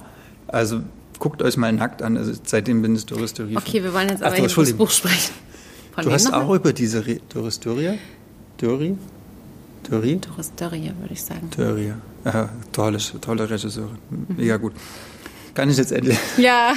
[0.47, 0.81] Also
[1.17, 2.17] guckt euch mal nackt an.
[2.17, 3.57] Also, seitdem bin ich Doristorie.
[3.57, 5.33] Okay, wir wollen jetzt aber über das Buch sprechen.
[5.95, 7.95] Von du hast auch über diese Re Doristoria?
[8.57, 8.97] Dori?
[9.89, 10.19] Dori?
[10.19, 11.49] Doristoria, würde ich sagen.
[11.55, 11.95] Doria.
[12.25, 13.97] Ja, tolle, tolle Regisseurin.
[14.35, 14.73] Mega gut.
[15.53, 16.17] Kann ich jetzt endlich.
[16.37, 16.73] Ja.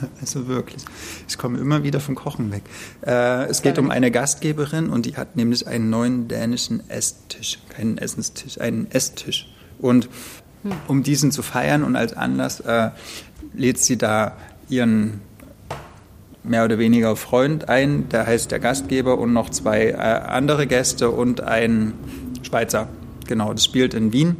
[0.20, 0.84] Also wirklich.
[1.28, 2.62] Ich komme immer wieder vom Kochen weg.
[3.06, 7.58] Äh, es geht um eine Gastgeberin und die hat nämlich einen neuen dänischen Esstisch.
[7.68, 9.48] Keinen Essenstisch, einen Esstisch.
[9.78, 10.08] Und
[10.62, 10.72] hm.
[10.88, 12.90] um diesen zu feiern und als Anlass äh,
[13.54, 14.36] lädt sie da
[14.68, 15.20] ihren
[16.42, 21.10] mehr oder weniger Freund ein, der heißt der Gastgeber und noch zwei äh, andere Gäste
[21.10, 21.92] und ein
[22.42, 22.88] Schweizer.
[23.26, 24.36] Genau, das spielt in Wien.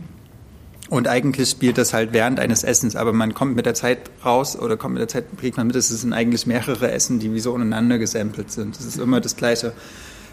[0.88, 4.58] Und eigentlich spielt das halt während eines Essens, aber man kommt mit der Zeit raus
[4.58, 7.40] oder kommt mit der Zeit, kriegt man mit, es sind eigentlich mehrere Essen, die wie
[7.40, 8.78] so untereinander gesampelt sind.
[8.78, 9.74] Es ist immer das gleiche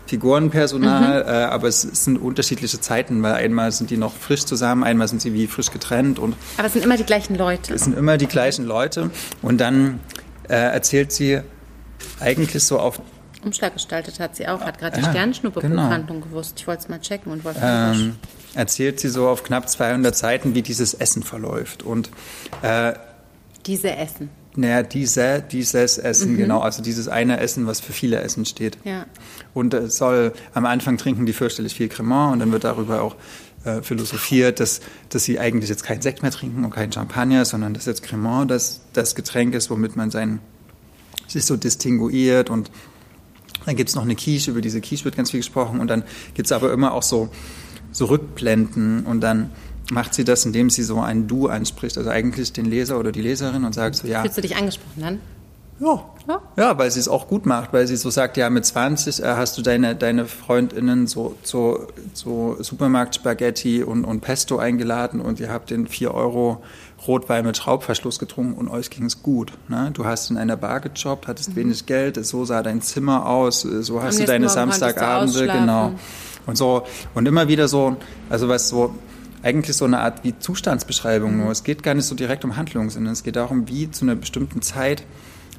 [0.07, 1.29] Figurenpersonal, mhm.
[1.29, 5.07] äh, aber es, es, sind unterschiedliche Zeiten, weil einmal sind die noch frisch zusammen, einmal
[5.07, 6.19] sind sie wie frisch getrennt.
[6.19, 7.73] Und aber es sind immer die gleichen Leute.
[7.73, 9.09] Es sind immer die gleichen Leute.
[9.41, 9.99] Und dann
[10.47, 11.41] äh, erzählt sie
[12.19, 13.01] eigentlich so auf
[13.43, 16.29] Umschlag gestaltet hat sie auch, hat gerade die ja, Sternschnuppe-Buchhandlung genau.
[16.31, 16.55] gewusst.
[16.57, 18.15] Ich wollte es mal checken und wollte ähm,
[18.55, 21.83] erzählt sie so auf knapp 200 Seiten, wie dieses Essen verläuft.
[21.83, 22.09] Und
[22.61, 22.93] äh,
[23.65, 24.29] diese Essen.
[24.57, 26.37] Naja, diese, dieses Essen, mhm.
[26.37, 28.77] genau, also dieses eine Essen, was für viele Essen steht.
[28.85, 29.05] Ja.
[29.53, 33.15] Und es soll am Anfang trinken die fürchterlich viel Cremant und dann wird darüber auch
[33.65, 34.79] äh, philosophiert, dass,
[35.09, 38.49] dass sie eigentlich jetzt keinen Sekt mehr trinken und keinen Champagner, sondern dass jetzt Cremant
[38.49, 40.39] das, das Getränk ist, womit man sein,
[41.27, 42.71] sich so distinguiert und
[43.65, 46.03] dann gibt es noch eine Quiche, über diese Quiche wird ganz viel gesprochen und dann
[46.35, 47.29] gibt es aber immer auch so
[47.95, 49.51] so rückblenden und dann
[49.89, 53.21] macht sie das, indem sie so ein Du anspricht, also eigentlich den Leser oder die
[53.21, 54.21] Leserin und sagt so, ja.
[54.21, 55.19] Fühlst du dich angesprochen dann?
[55.79, 56.03] Ja.
[56.27, 56.41] ja.
[56.57, 59.27] Ja, weil sie es auch gut macht, weil sie so sagt, ja, mit 20 äh,
[59.35, 65.49] hast du deine, deine FreundInnen so, so, so Supermarkt-Spaghetti und, und Pesto eingeladen und ihr
[65.49, 66.63] habt den 4 Euro
[67.07, 69.53] Rotwein mit Schraubverschluss getrunken und euch ging es gut.
[69.69, 69.91] Ne?
[69.93, 71.55] Du hast in einer Bar gejobbt, hattest mhm.
[71.55, 75.93] wenig Geld, so sah dein Zimmer aus, so hast du deine Samstagabende, genau.
[76.45, 77.97] Und so, und immer wieder so,
[78.29, 78.95] also was so,
[79.43, 81.43] eigentlich so eine Art wie Zustandsbeschreibung mhm.
[81.43, 81.51] nur.
[81.51, 84.15] Es geht gar nicht so direkt um Handlungen, sondern es geht darum, wie zu einer
[84.15, 85.03] bestimmten Zeit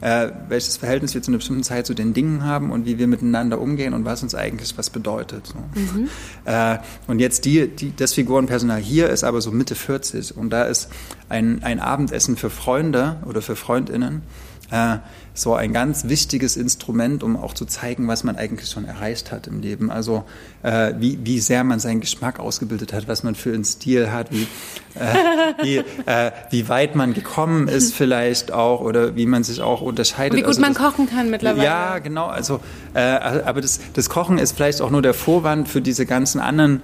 [0.01, 3.07] äh, welches Verhältnis wir zu einer bestimmten Zeit zu den Dingen haben und wie wir
[3.07, 5.47] miteinander umgehen und was uns eigentlich was bedeutet.
[5.47, 5.59] So.
[5.59, 6.09] Mhm.
[6.45, 10.65] Äh, und jetzt die, die, das Figurenpersonal hier ist aber so Mitte 40 und da
[10.65, 10.91] ist
[11.29, 14.23] ein, ein Abendessen für Freunde oder für Freundinnen
[14.71, 14.99] äh,
[15.37, 19.47] so ein ganz wichtiges Instrument, um auch zu zeigen, was man eigentlich schon erreicht hat
[19.47, 19.91] im Leben.
[19.91, 20.25] Also
[20.63, 24.33] äh, wie, wie sehr man seinen Geschmack ausgebildet hat, was man für einen Stil hat,
[24.33, 24.47] wie,
[24.95, 25.77] äh, wie,
[26.07, 30.33] äh, wie weit man gekommen ist vielleicht auch oder wie man sich auch unterscheidet.
[30.33, 31.65] Und wie gut also man das, kochen kann mittlerweile.
[31.65, 32.27] Ja, genau.
[32.27, 32.61] Also,
[32.95, 36.83] äh, aber das, das Kochen ist vielleicht auch nur der Vorwand für diese ganzen anderen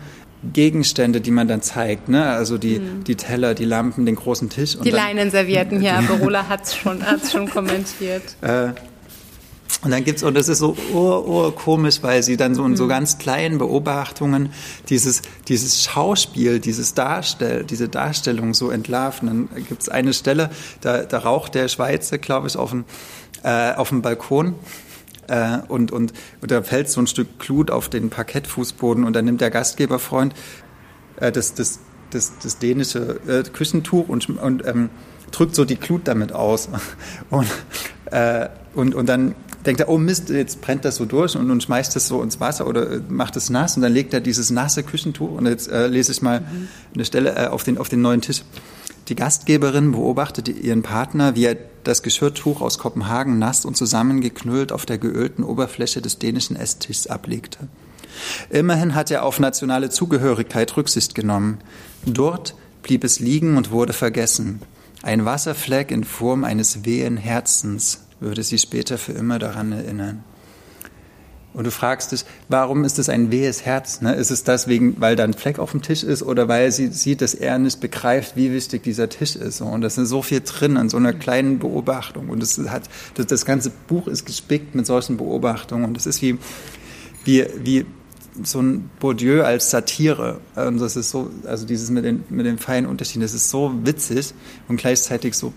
[0.52, 2.26] Gegenstände, die man dann zeigt, ne?
[2.26, 3.04] also die, mhm.
[3.04, 4.76] die Teller, die Lampen, den großen Tisch.
[4.78, 8.22] die Leinenservietten hier, Berola hat es schon, hat's schon kommentiert.
[8.40, 8.70] Äh,
[9.84, 12.76] und dann gibt's und das ist so ur, ur komisch, weil sie dann so in
[12.76, 12.88] so mhm.
[12.88, 14.52] ganz kleinen Beobachtungen
[14.88, 19.48] dieses, dieses Schauspiel, dieses Darstell, diese Darstellung so entlarven.
[19.54, 20.50] Dann gibt's eine Stelle,
[20.82, 22.84] da, da raucht der Schweizer, glaube ich, auf dem,
[23.42, 24.54] äh, auf dem Balkon
[25.28, 29.24] äh, und, und, und da fällt so ein Stück Glut auf den Parkettfußboden und dann
[29.24, 30.34] nimmt der Gastgeberfreund
[31.16, 34.90] äh, das, das, das, das dänische äh, Küchentuch und, und ähm,
[35.30, 36.68] drückt so die Glut damit aus.
[37.30, 37.48] Und,
[38.10, 41.62] äh, und, und dann denkt er, oh Mist, jetzt brennt das so durch und, und
[41.62, 44.50] schmeißt das so ins Wasser oder äh, macht es nass und dann legt er dieses
[44.50, 46.68] nasse Küchentuch und jetzt äh, lese ich mal mhm.
[46.94, 48.42] eine Stelle äh, auf, den, auf den neuen Tisch.
[49.08, 54.86] Die Gastgeberin beobachtete ihren Partner, wie er das Geschirrtuch aus Kopenhagen nass und zusammengeknüllt auf
[54.86, 57.68] der geölten Oberfläche des dänischen Esstischs ablegte.
[58.50, 61.58] Immerhin hat er auf nationale Zugehörigkeit Rücksicht genommen.
[62.06, 64.60] Dort blieb es liegen und wurde vergessen.
[65.02, 70.22] Ein Wasserfleck in Form eines wehen Herzens würde sie später für immer daran erinnern.
[71.54, 74.00] Und du fragst dich, warum ist es ein wehes Herz?
[74.00, 74.14] Ne?
[74.14, 76.88] Ist es das wegen, weil da ein Fleck auf dem Tisch ist oder weil sie
[76.88, 79.60] sieht, dass er nicht begreift, wie wichtig dieser Tisch ist?
[79.60, 82.30] Und da ist so viel drin an so einer kleinen Beobachtung.
[82.30, 82.84] Und das hat,
[83.14, 85.84] das, das ganze Buch ist gespickt mit solchen Beobachtungen.
[85.84, 86.38] Und das ist wie,
[87.24, 87.86] wie, wie
[88.42, 90.40] so ein Bourdieu als Satire.
[90.54, 93.74] Und das ist so, also dieses mit den, mit den feinen Unterschieden, das ist so
[93.84, 94.32] witzig
[94.68, 95.52] und gleichzeitig so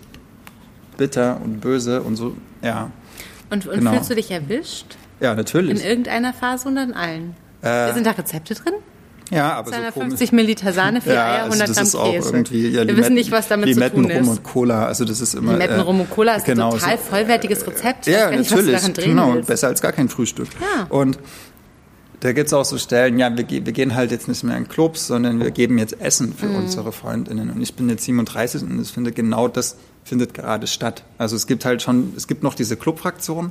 [0.98, 2.90] bitter und böse und so, ja.
[3.48, 3.92] Und, und genau.
[3.92, 4.96] fühlst du dich erwischt?
[5.20, 5.80] Ja, natürlich.
[5.80, 7.36] In irgendeiner Phase und in allen.
[7.62, 8.74] Äh, Sind da Rezepte drin?
[9.30, 12.28] Ja, aber 250 so Milliliter Sahne, 4 ja, Eier, 100 also das Gramm Käse.
[12.32, 14.20] Irgendwie, ja, Wir wissen nicht, was damit Limetten, zu tun ist.
[14.20, 15.52] Rum und Cola, also das ist immer...
[15.52, 18.06] Limetten, Rum und Cola ist genau, ein total vollwertiges Rezept.
[18.06, 19.48] Ja, nicht, natürlich, genau, willst.
[19.48, 20.48] besser als gar kein Frühstück.
[20.60, 20.86] Ja.
[20.90, 21.18] Und
[22.20, 24.68] da gibt es auch so Stellen, ja, wir, wir, gehen halt jetzt nicht mehr in
[24.68, 26.56] Clubs, sondern wir geben jetzt Essen für mhm.
[26.56, 27.50] unsere Freundinnen.
[27.50, 31.02] Und ich bin jetzt 37 und ich finde, genau das findet gerade statt.
[31.18, 33.50] Also es gibt halt schon, es gibt noch diese Clubfraktion,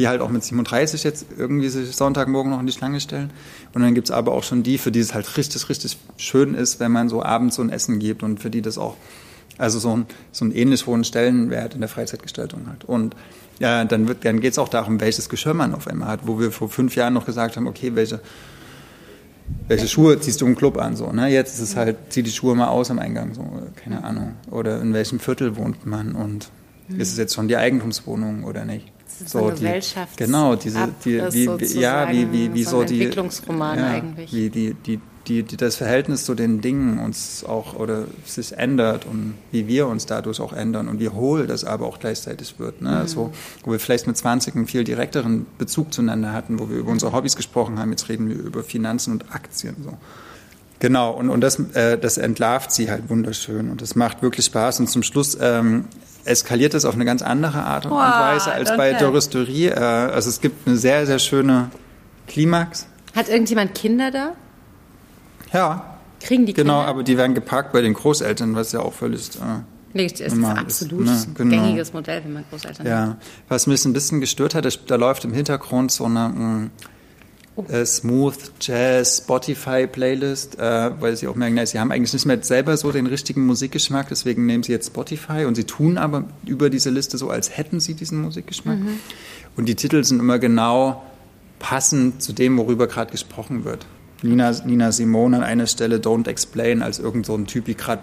[0.00, 3.30] die halt auch mit 37 jetzt irgendwie sich Sonntagmorgen noch in die Schlange stellen.
[3.74, 6.54] Und dann gibt es aber auch schon die, für die es halt richtig, richtig schön
[6.54, 8.96] ist, wenn man so abends so ein Essen gibt und für die das auch
[9.58, 12.86] also so ein, so einen ähnlich hohen Stellenwert in der Freizeitgestaltung hat.
[12.86, 13.14] Und
[13.58, 16.40] ja, dann, wird, dann geht es auch darum, welches Geschirr man auf einmal hat, wo
[16.40, 18.20] wir vor fünf Jahren noch gesagt haben, okay, welche,
[19.68, 20.96] welche Schuhe ziehst du im Club an?
[20.96, 21.28] So, ne?
[21.28, 23.44] Jetzt ist es halt, zieh die Schuhe mal aus am Eingang, so,
[23.76, 24.36] keine Ahnung.
[24.50, 26.50] Oder in welchem Viertel wohnt man und
[26.88, 26.98] mhm.
[26.98, 28.90] ist es jetzt schon die Eigentumswohnung oder nicht?
[29.26, 29.80] So, die,
[30.16, 34.32] genau diese die, wie, wie, ja wie wie wie so, so die Entwicklungsroman ja, eigentlich
[34.32, 39.06] wie die die die, die das Verhältnis zu den Dingen uns auch oder sich ändert
[39.06, 42.80] und wie wir uns dadurch auch ändern und wie hohl das aber auch gleichzeitig wird.
[42.82, 43.02] Ne?
[43.02, 43.06] Mhm.
[43.06, 46.90] So, wo wir vielleicht mit 20 einen viel direkteren Bezug zueinander hatten, wo wir über
[46.90, 49.76] unsere Hobbys gesprochen haben, jetzt reden wir über Finanzen und Aktien.
[49.84, 49.96] So.
[50.80, 54.80] Genau, und, und das, äh, das entlarvt sie halt wunderschön und das macht wirklich Spaß.
[54.80, 55.84] Und zum Schluss ähm,
[56.24, 59.70] eskaliert es auf eine ganz andere Art und wow, Weise als bei Doris Dury.
[59.70, 61.70] Also es gibt eine sehr, sehr schöne
[62.26, 62.86] Klimax.
[63.14, 64.32] Hat irgendjemand Kinder da?
[65.52, 65.98] Ja.
[66.20, 66.88] Kriegen die Genau, Kinder?
[66.88, 69.30] aber die werden geparkt bei den Großeltern, was ja auch völlig...
[69.36, 69.62] Äh,
[69.92, 71.56] das ist ein absolut ist, ne, genau.
[71.56, 73.00] gängiges Modell, wenn man Großeltern ja.
[73.08, 73.16] hat.
[73.48, 76.70] Was mich ein bisschen gestört hat, da läuft im Hintergrund so eine...
[77.68, 82.26] Äh, Smooth Jazz Spotify Playlist, äh, weil sie auch merken, na, sie haben eigentlich nicht
[82.26, 86.24] mehr selber so den richtigen Musikgeschmack, deswegen nehmen sie jetzt Spotify und sie tun aber
[86.46, 88.78] über diese Liste so, als hätten sie diesen Musikgeschmack.
[88.78, 88.98] Mhm.
[89.56, 91.02] Und die Titel sind immer genau
[91.58, 93.86] passend zu dem, worüber gerade gesprochen wird.
[94.22, 98.02] Nina, Nina Simone an einer Stelle Don't Explain als irgend so ein Typ, wie gerade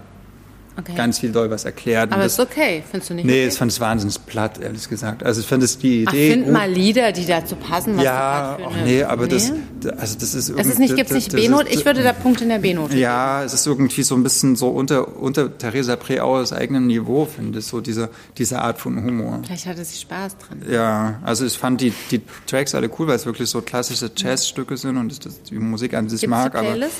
[0.77, 0.93] okay.
[0.95, 2.11] ganz viel doll was erklärt.
[2.11, 3.25] Aber das, ist okay, findest du nicht?
[3.25, 3.47] Nee, okay?
[3.47, 5.23] ich fand es wahnsinnig platt, ehrlich gesagt.
[5.23, 6.29] Also ich finde es die Idee.
[6.29, 7.97] Ach, find mal Lieder, die dazu passen.
[7.97, 9.29] Was ja, ach nee, aber nee?
[9.29, 9.51] das,
[9.97, 10.61] also das ist irgendwie.
[10.61, 11.69] Es ist nicht, gibt es nicht B-Note?
[11.69, 14.69] Ich würde da Punkte in der B-Note Ja, es ist irgendwie so ein bisschen so
[14.69, 19.41] unter, unter Theresa Preauers eigenem Niveau, finde ich, so diese, diese Art von Humor.
[19.45, 20.61] Vielleicht hatte sie Spaß dran.
[20.69, 24.77] Ja, also ich fand die, die Tracks alle cool, weil es wirklich so klassische Jazzstücke
[24.77, 26.53] sind und ich das, die Musik an sich Gibt's mag.
[26.53, 26.95] Die Playlist?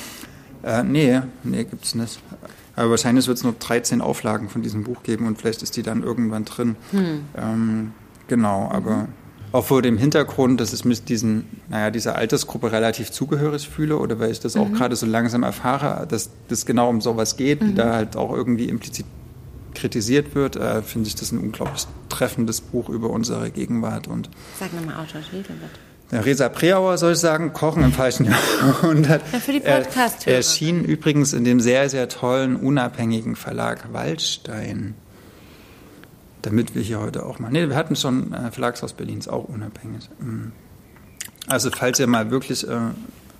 [0.62, 2.18] Aber, äh, nee, nee, gibt's nicht.
[2.78, 5.82] Aber wahrscheinlich wird es nur 13 Auflagen von diesem Buch geben und vielleicht ist die
[5.82, 6.76] dann irgendwann drin.
[6.92, 7.20] Hm.
[7.36, 7.92] Ähm,
[8.28, 9.08] genau, aber
[9.50, 14.20] auch vor dem Hintergrund, dass ich mich diesen, naja, dieser Altersgruppe relativ zugehörig fühle oder
[14.20, 14.60] weil ich das mhm.
[14.60, 17.74] auch gerade so langsam erfahre, dass das genau um sowas geht, mhm.
[17.74, 19.06] da halt auch irgendwie implizit
[19.74, 24.06] kritisiert wird, äh, finde ich das ein unglaublich treffendes Buch über unsere Gegenwart.
[24.06, 25.87] Und Sag nochmal Autor Titel bitte.
[26.10, 28.24] Resa Preauer soll ich sagen, Kochen im falschen
[28.62, 29.22] Jahrhundert.
[29.32, 34.94] Ja, für die podcast Er erschien übrigens in dem sehr, sehr tollen, unabhängigen Verlag Waldstein.
[36.42, 37.50] Damit wir hier heute auch mal.
[37.50, 40.08] Nee, wir hatten schon äh, Verlagshaus Berlins auch unabhängig.
[40.20, 40.52] Mhm.
[41.46, 42.76] Also, falls ihr mal wirklich äh,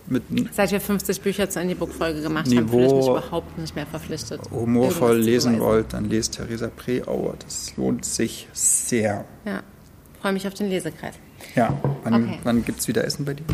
[0.06, 0.24] mit.
[0.52, 3.86] Seit wir 50 Bücher zur Indie-Book-Folge gemacht Niveau, haben, fühle ich mich überhaupt nicht mehr
[3.86, 4.40] verpflichtet.
[4.50, 7.34] Humorvoll lesen wollt, dann lest Theresa Preauer.
[7.38, 9.24] Das lohnt sich sehr.
[9.44, 9.62] Ja,
[10.20, 11.14] freue mich auf den Lesekreis.
[11.54, 12.38] Ja, wann, okay.
[12.42, 13.44] wann gibt es wieder Essen bei dir?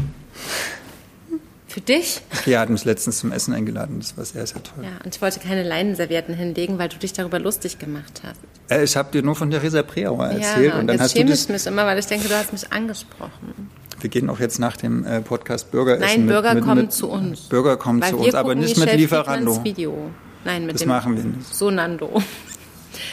[1.74, 2.20] Für dich?
[2.46, 3.98] Ja, hat mich letztens zum Essen eingeladen.
[3.98, 4.84] Das war sehr, sehr toll.
[4.84, 8.40] Ja, und ich wollte keine Leinenservietten hinlegen, weil du dich darüber lustig gemacht hast.
[8.70, 10.66] Äh, ich habe dir nur von Theresa Preauer erzählt.
[10.66, 12.72] Ja, und, dann jetzt hast schäme ich mich immer, weil ich denke, du hast mich
[12.72, 13.70] angesprochen.
[14.00, 16.04] Wir gehen auch jetzt nach dem äh, Podcast Bürger essen.
[16.04, 17.40] Nein, Bürger mit, mit, kommen mit, zu uns.
[17.48, 19.64] Bürger kommen weil zu uns, aber nicht mit Lieferando.
[19.64, 20.10] Video.
[20.44, 21.54] Nein, mit das dem machen wir nicht.
[21.54, 22.22] So Nando.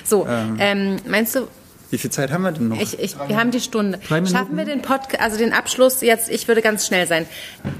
[0.04, 1.48] So, ähm, ähm, meinst du,
[1.92, 2.80] wie viel Zeit haben wir denn noch?
[2.80, 4.00] Ich, ich, wir haben die Stunde.
[4.08, 6.30] Schaffen wir den Podcast, also den Abschluss jetzt?
[6.30, 7.26] Ich würde ganz schnell sein.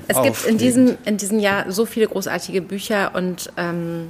[0.08, 0.38] Es Aufregend.
[0.38, 4.10] gibt in diesem, in diesem Jahr so viele großartige Bücher und ähm,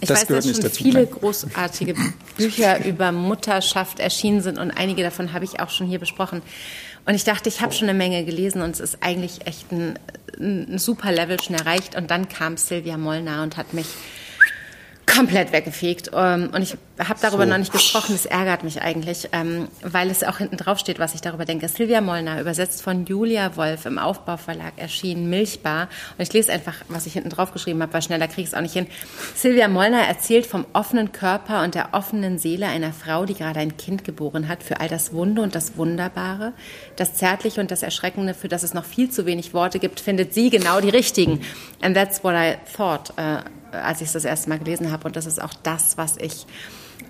[0.00, 1.94] ich das weiß, dass schon dazu, viele großartige
[2.36, 6.42] Bücher über Mutterschaft erschienen sind und einige davon habe ich auch schon hier besprochen.
[7.06, 9.98] Und ich dachte, ich habe schon eine Menge gelesen und es ist eigentlich echt ein,
[10.38, 11.96] ein super Level schon erreicht.
[11.96, 13.86] Und dann kam Silvia Mollner und hat mich
[15.06, 16.10] komplett weggefegt.
[16.14, 17.50] Ähm, und ich habe darüber so.
[17.50, 21.14] noch nicht gesprochen, das ärgert mich eigentlich, ähm, weil es auch hinten drauf steht, was
[21.14, 21.68] ich darüber denke.
[21.68, 25.88] Silvia Mollner, übersetzt von Julia Wolf im Aufbauverlag erschienen, Milchbar.
[26.18, 28.54] Und ich lese einfach, was ich hinten drauf geschrieben habe, weil schneller kriege ich es
[28.54, 28.86] auch nicht hin.
[29.34, 33.76] Silvia Mollner erzählt vom offenen Körper und der offenen Seele einer Frau, die gerade ein
[33.76, 36.52] Kind geboren hat, für all das Wunde und das Wunderbare,
[36.96, 40.34] das Zärtliche und das Erschreckende, für das es noch viel zu wenig Worte gibt, findet
[40.34, 41.40] sie genau die richtigen.
[41.80, 43.10] And that's what I thought.
[43.18, 43.42] Uh,
[43.82, 45.06] als ich es das erste Mal gelesen habe.
[45.06, 46.46] Und das ist auch das, was ich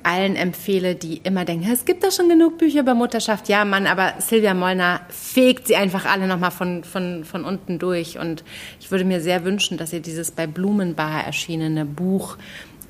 [0.03, 3.49] allen empfehle, die immer denken, es gibt doch schon genug Bücher über Mutterschaft.
[3.49, 8.19] Ja, Mann, aber Silvia Mollner fegt sie einfach alle nochmal von, von, von unten durch.
[8.19, 8.45] Und
[8.81, 12.37] ich würde mir sehr wünschen, dass ihr dieses bei Blumenbar erschienene Buch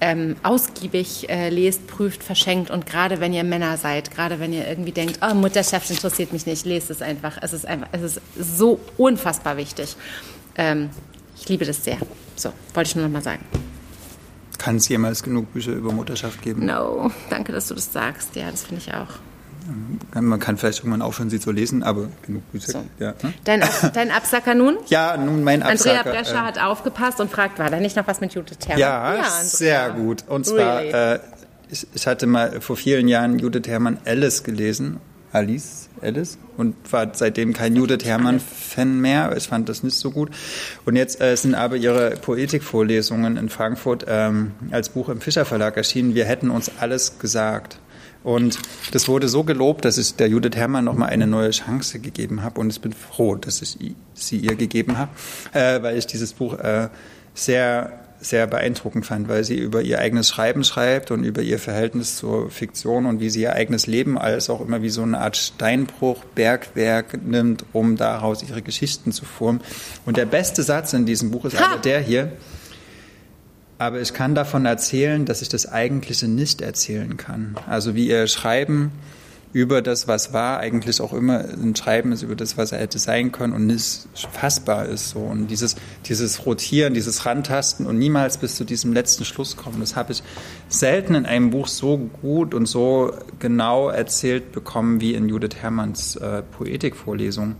[0.00, 2.70] ähm, ausgiebig äh, lest, prüft, verschenkt.
[2.70, 6.46] Und gerade wenn ihr Männer seid, gerade wenn ihr irgendwie denkt, oh, Mutterschaft interessiert mich
[6.46, 7.38] nicht, lest es einfach.
[7.40, 9.96] Es ist einfach, es ist so unfassbar wichtig.
[10.56, 10.90] Ähm,
[11.38, 11.98] ich liebe das sehr.
[12.36, 13.44] So, wollte ich nur noch mal sagen.
[14.58, 16.66] Kann es jemals genug Bücher über Mutterschaft geben?
[16.66, 18.36] No, danke, dass du das sagst.
[18.36, 19.08] Ja, das finde ich auch.
[20.14, 22.72] Man kann vielleicht irgendwann aufhören, sie zu lesen, aber genug Bücher.
[22.72, 22.84] So.
[22.98, 23.14] Ja.
[23.20, 23.34] Hm?
[23.44, 23.64] Dein,
[23.94, 24.78] dein Absacker nun?
[24.86, 25.98] Ja, nun mein Absacker.
[25.98, 28.78] Andrea Brescher äh, hat aufgepasst und fragt, war da nicht noch was mit Judith Herrmann?
[28.78, 30.24] Ja, ja sehr gut.
[30.28, 30.92] Und zwar, really?
[30.92, 31.18] äh,
[31.68, 35.00] ich, ich, hatte mal vor vielen Jahren Judith Herrmann Alice gelesen.
[35.32, 35.88] Alice?
[36.00, 39.34] Alice und war seitdem kein Judith Herrmann-Fan mehr.
[39.36, 40.30] Ich fand das nicht so gut.
[40.84, 45.76] Und jetzt äh, sind aber ihre Poetikvorlesungen in Frankfurt ähm, als Buch im Fischer Verlag
[45.76, 46.14] erschienen.
[46.14, 47.78] Wir hätten uns alles gesagt.
[48.22, 48.58] Und
[48.90, 52.60] das wurde so gelobt, dass ich der Judith Herrmann nochmal eine neue Chance gegeben habe.
[52.60, 55.12] Und ich bin froh, dass ich sie ihr gegeben habe,
[55.52, 56.88] äh, weil ich dieses Buch äh,
[57.34, 62.16] sehr sehr beeindruckend fand, weil sie über ihr eigenes Schreiben schreibt und über ihr Verhältnis
[62.16, 65.36] zur Fiktion und wie sie ihr eigenes Leben als auch immer wie so eine Art
[65.36, 69.60] Steinbruch, Bergwerk nimmt, um daraus ihre Geschichten zu formen.
[70.04, 71.72] Und der beste Satz in diesem Buch ist ha!
[71.72, 72.32] aber der hier.
[73.78, 77.56] Aber ich kann davon erzählen, dass ich das Eigentliche nicht erzählen kann.
[77.66, 78.90] Also wie ihr Schreiben
[79.56, 82.98] über das, was war, eigentlich auch immer ein Schreiben ist über das, was er hätte
[82.98, 85.08] sein können und nicht fassbar ist.
[85.08, 85.20] So.
[85.20, 89.96] Und dieses, dieses Rotieren, dieses Rantasten und niemals bis zu diesem letzten Schluss kommen, das
[89.96, 90.22] habe ich
[90.68, 96.16] selten in einem Buch so gut und so genau erzählt bekommen wie in Judith Herrmanns
[96.16, 97.56] äh, Poetikvorlesung.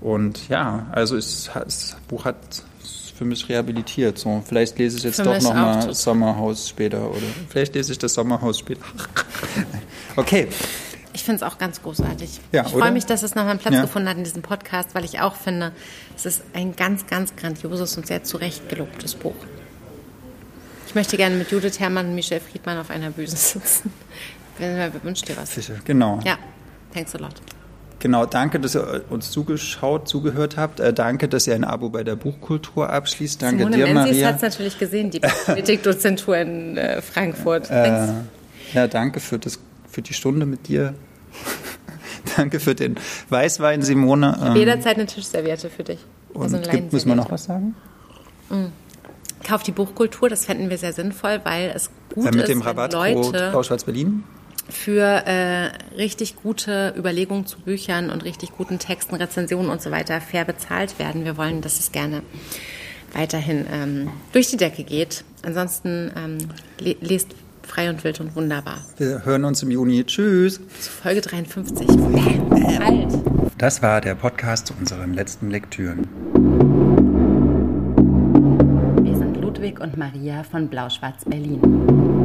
[0.00, 2.38] Und ja, also es, das Buch hat
[3.14, 4.18] für mich rehabilitiert.
[4.18, 8.14] So, vielleicht lese ich jetzt für doch nochmal Sommerhaus später oder vielleicht lese ich das
[8.14, 8.80] Sommerhaus später.
[10.16, 10.48] okay.
[11.18, 12.40] Ich finde es auch ganz großartig.
[12.52, 13.82] Ja, ich freue mich, dass es nochmal einen Platz ja.
[13.82, 15.72] gefunden hat in diesem Podcast, weil ich auch finde,
[16.16, 19.34] es ist ein ganz, ganz grandioses und sehr zurecht gelobtes Buch.
[20.86, 23.92] Ich möchte gerne mit Judith Herrmann und Michel Friedmann auf einer Bühne sitzen.
[24.58, 25.50] Wer wünscht dir was?
[25.50, 26.20] Fische, genau.
[26.24, 26.38] Ja,
[26.94, 27.34] thanks a lot.
[27.98, 30.78] Genau, danke, dass ihr uns zugeschaut, zugehört habt.
[30.78, 33.42] Äh, danke, dass ihr ein Abo bei der Buchkultur abschließt.
[33.42, 34.28] Danke Simone dir, Menzies Maria.
[34.28, 37.68] hat es natürlich gesehen, die Politikdozentur in äh, Frankfurt.
[37.78, 38.06] Äh,
[38.74, 39.58] ja, danke für, das,
[39.90, 40.94] für die Stunde mit dir.
[42.36, 42.96] danke für den
[43.28, 44.34] Weißwein, Simone.
[44.36, 45.98] Ich habe jederzeit eine Tischserviette für dich.
[46.34, 47.74] Also und gibt, müssen wir noch was sagen?
[48.50, 48.72] Mhm.
[49.44, 52.60] Kauft die Buchkultur, das fänden wir sehr sinnvoll, weil es gut ja, mit ist, dem
[52.60, 54.24] Rabattcode Blau-Schwarz Berlin
[54.68, 60.20] für äh, richtig gute Überlegungen zu Büchern und richtig guten Texten, Rezensionen und so weiter
[60.20, 61.24] fair bezahlt werden.
[61.24, 62.22] Wir wollen, dass es gerne
[63.14, 65.24] weiterhin ähm, durch die Decke geht.
[65.42, 66.38] Ansonsten ähm,
[66.78, 67.34] le lest
[67.68, 68.78] frei und wild und wunderbar.
[68.96, 70.04] Wir hören uns im Juni.
[70.04, 70.60] Tschüss.
[70.80, 71.86] Zu Folge 53.
[71.86, 73.12] Bäm, alt.
[73.58, 76.06] Das war der Podcast zu unseren letzten Lektüren.
[79.04, 82.17] Wir sind Ludwig und Maria von Blau-Schwarz Berlin.